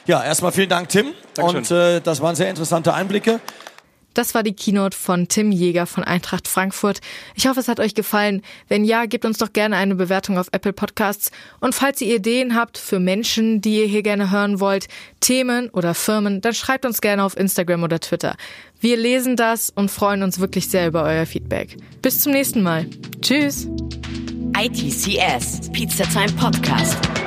Ja, 0.06 0.22
erstmal 0.22 0.52
vielen 0.52 0.68
Dank, 0.68 0.88
Tim. 0.88 1.12
Dankeschön. 1.34 1.58
Und 1.58 1.70
äh, 1.70 2.00
das 2.00 2.20
waren 2.20 2.37
sehr 2.37 2.50
interessante 2.50 2.92
Einblicke. 2.92 3.40
Das 4.14 4.32
war 4.32 4.44
die 4.44 4.54
Keynote 4.54 4.96
von 4.96 5.26
Tim 5.26 5.50
Jäger 5.50 5.87
von 5.87 6.04
Eintracht 6.04 6.46
Frankfurt. 6.46 7.00
Ich 7.34 7.48
hoffe, 7.48 7.58
es 7.58 7.66
hat 7.66 7.80
euch 7.80 7.94
gefallen. 7.94 8.42
Wenn 8.68 8.84
ja, 8.84 9.06
gebt 9.06 9.24
uns 9.24 9.38
doch 9.38 9.52
gerne 9.52 9.76
eine 9.76 9.96
Bewertung 9.96 10.38
auf 10.38 10.46
Apple 10.52 10.72
Podcasts. 10.72 11.32
Und 11.60 11.74
falls 11.74 12.00
ihr 12.00 12.14
Ideen 12.14 12.54
habt 12.54 12.78
für 12.78 13.00
Menschen, 13.00 13.60
die 13.60 13.80
ihr 13.80 13.87
hier 13.87 14.02
gerne 14.02 14.30
hören 14.30 14.60
wollt, 14.60 14.87
Themen 15.18 15.68
oder 15.70 15.94
Firmen, 15.94 16.40
dann 16.40 16.54
schreibt 16.54 16.87
uns 16.87 17.00
gerne 17.00 17.24
auf 17.24 17.37
Instagram 17.37 17.82
oder 17.82 17.98
Twitter. 17.98 18.37
Wir 18.78 18.96
lesen 18.96 19.34
das 19.34 19.70
und 19.70 19.90
freuen 19.90 20.22
uns 20.22 20.38
wirklich 20.38 20.68
sehr 20.68 20.87
über 20.87 21.02
euer 21.02 21.26
Feedback. 21.26 21.76
Bis 22.00 22.20
zum 22.20 22.32
nächsten 22.32 22.62
Mal. 22.62 22.87
Tschüss. 23.20 23.66
ITCS, 24.54 25.72
Pizza 25.72 26.04
Time 26.04 26.30
Podcast. 26.30 27.23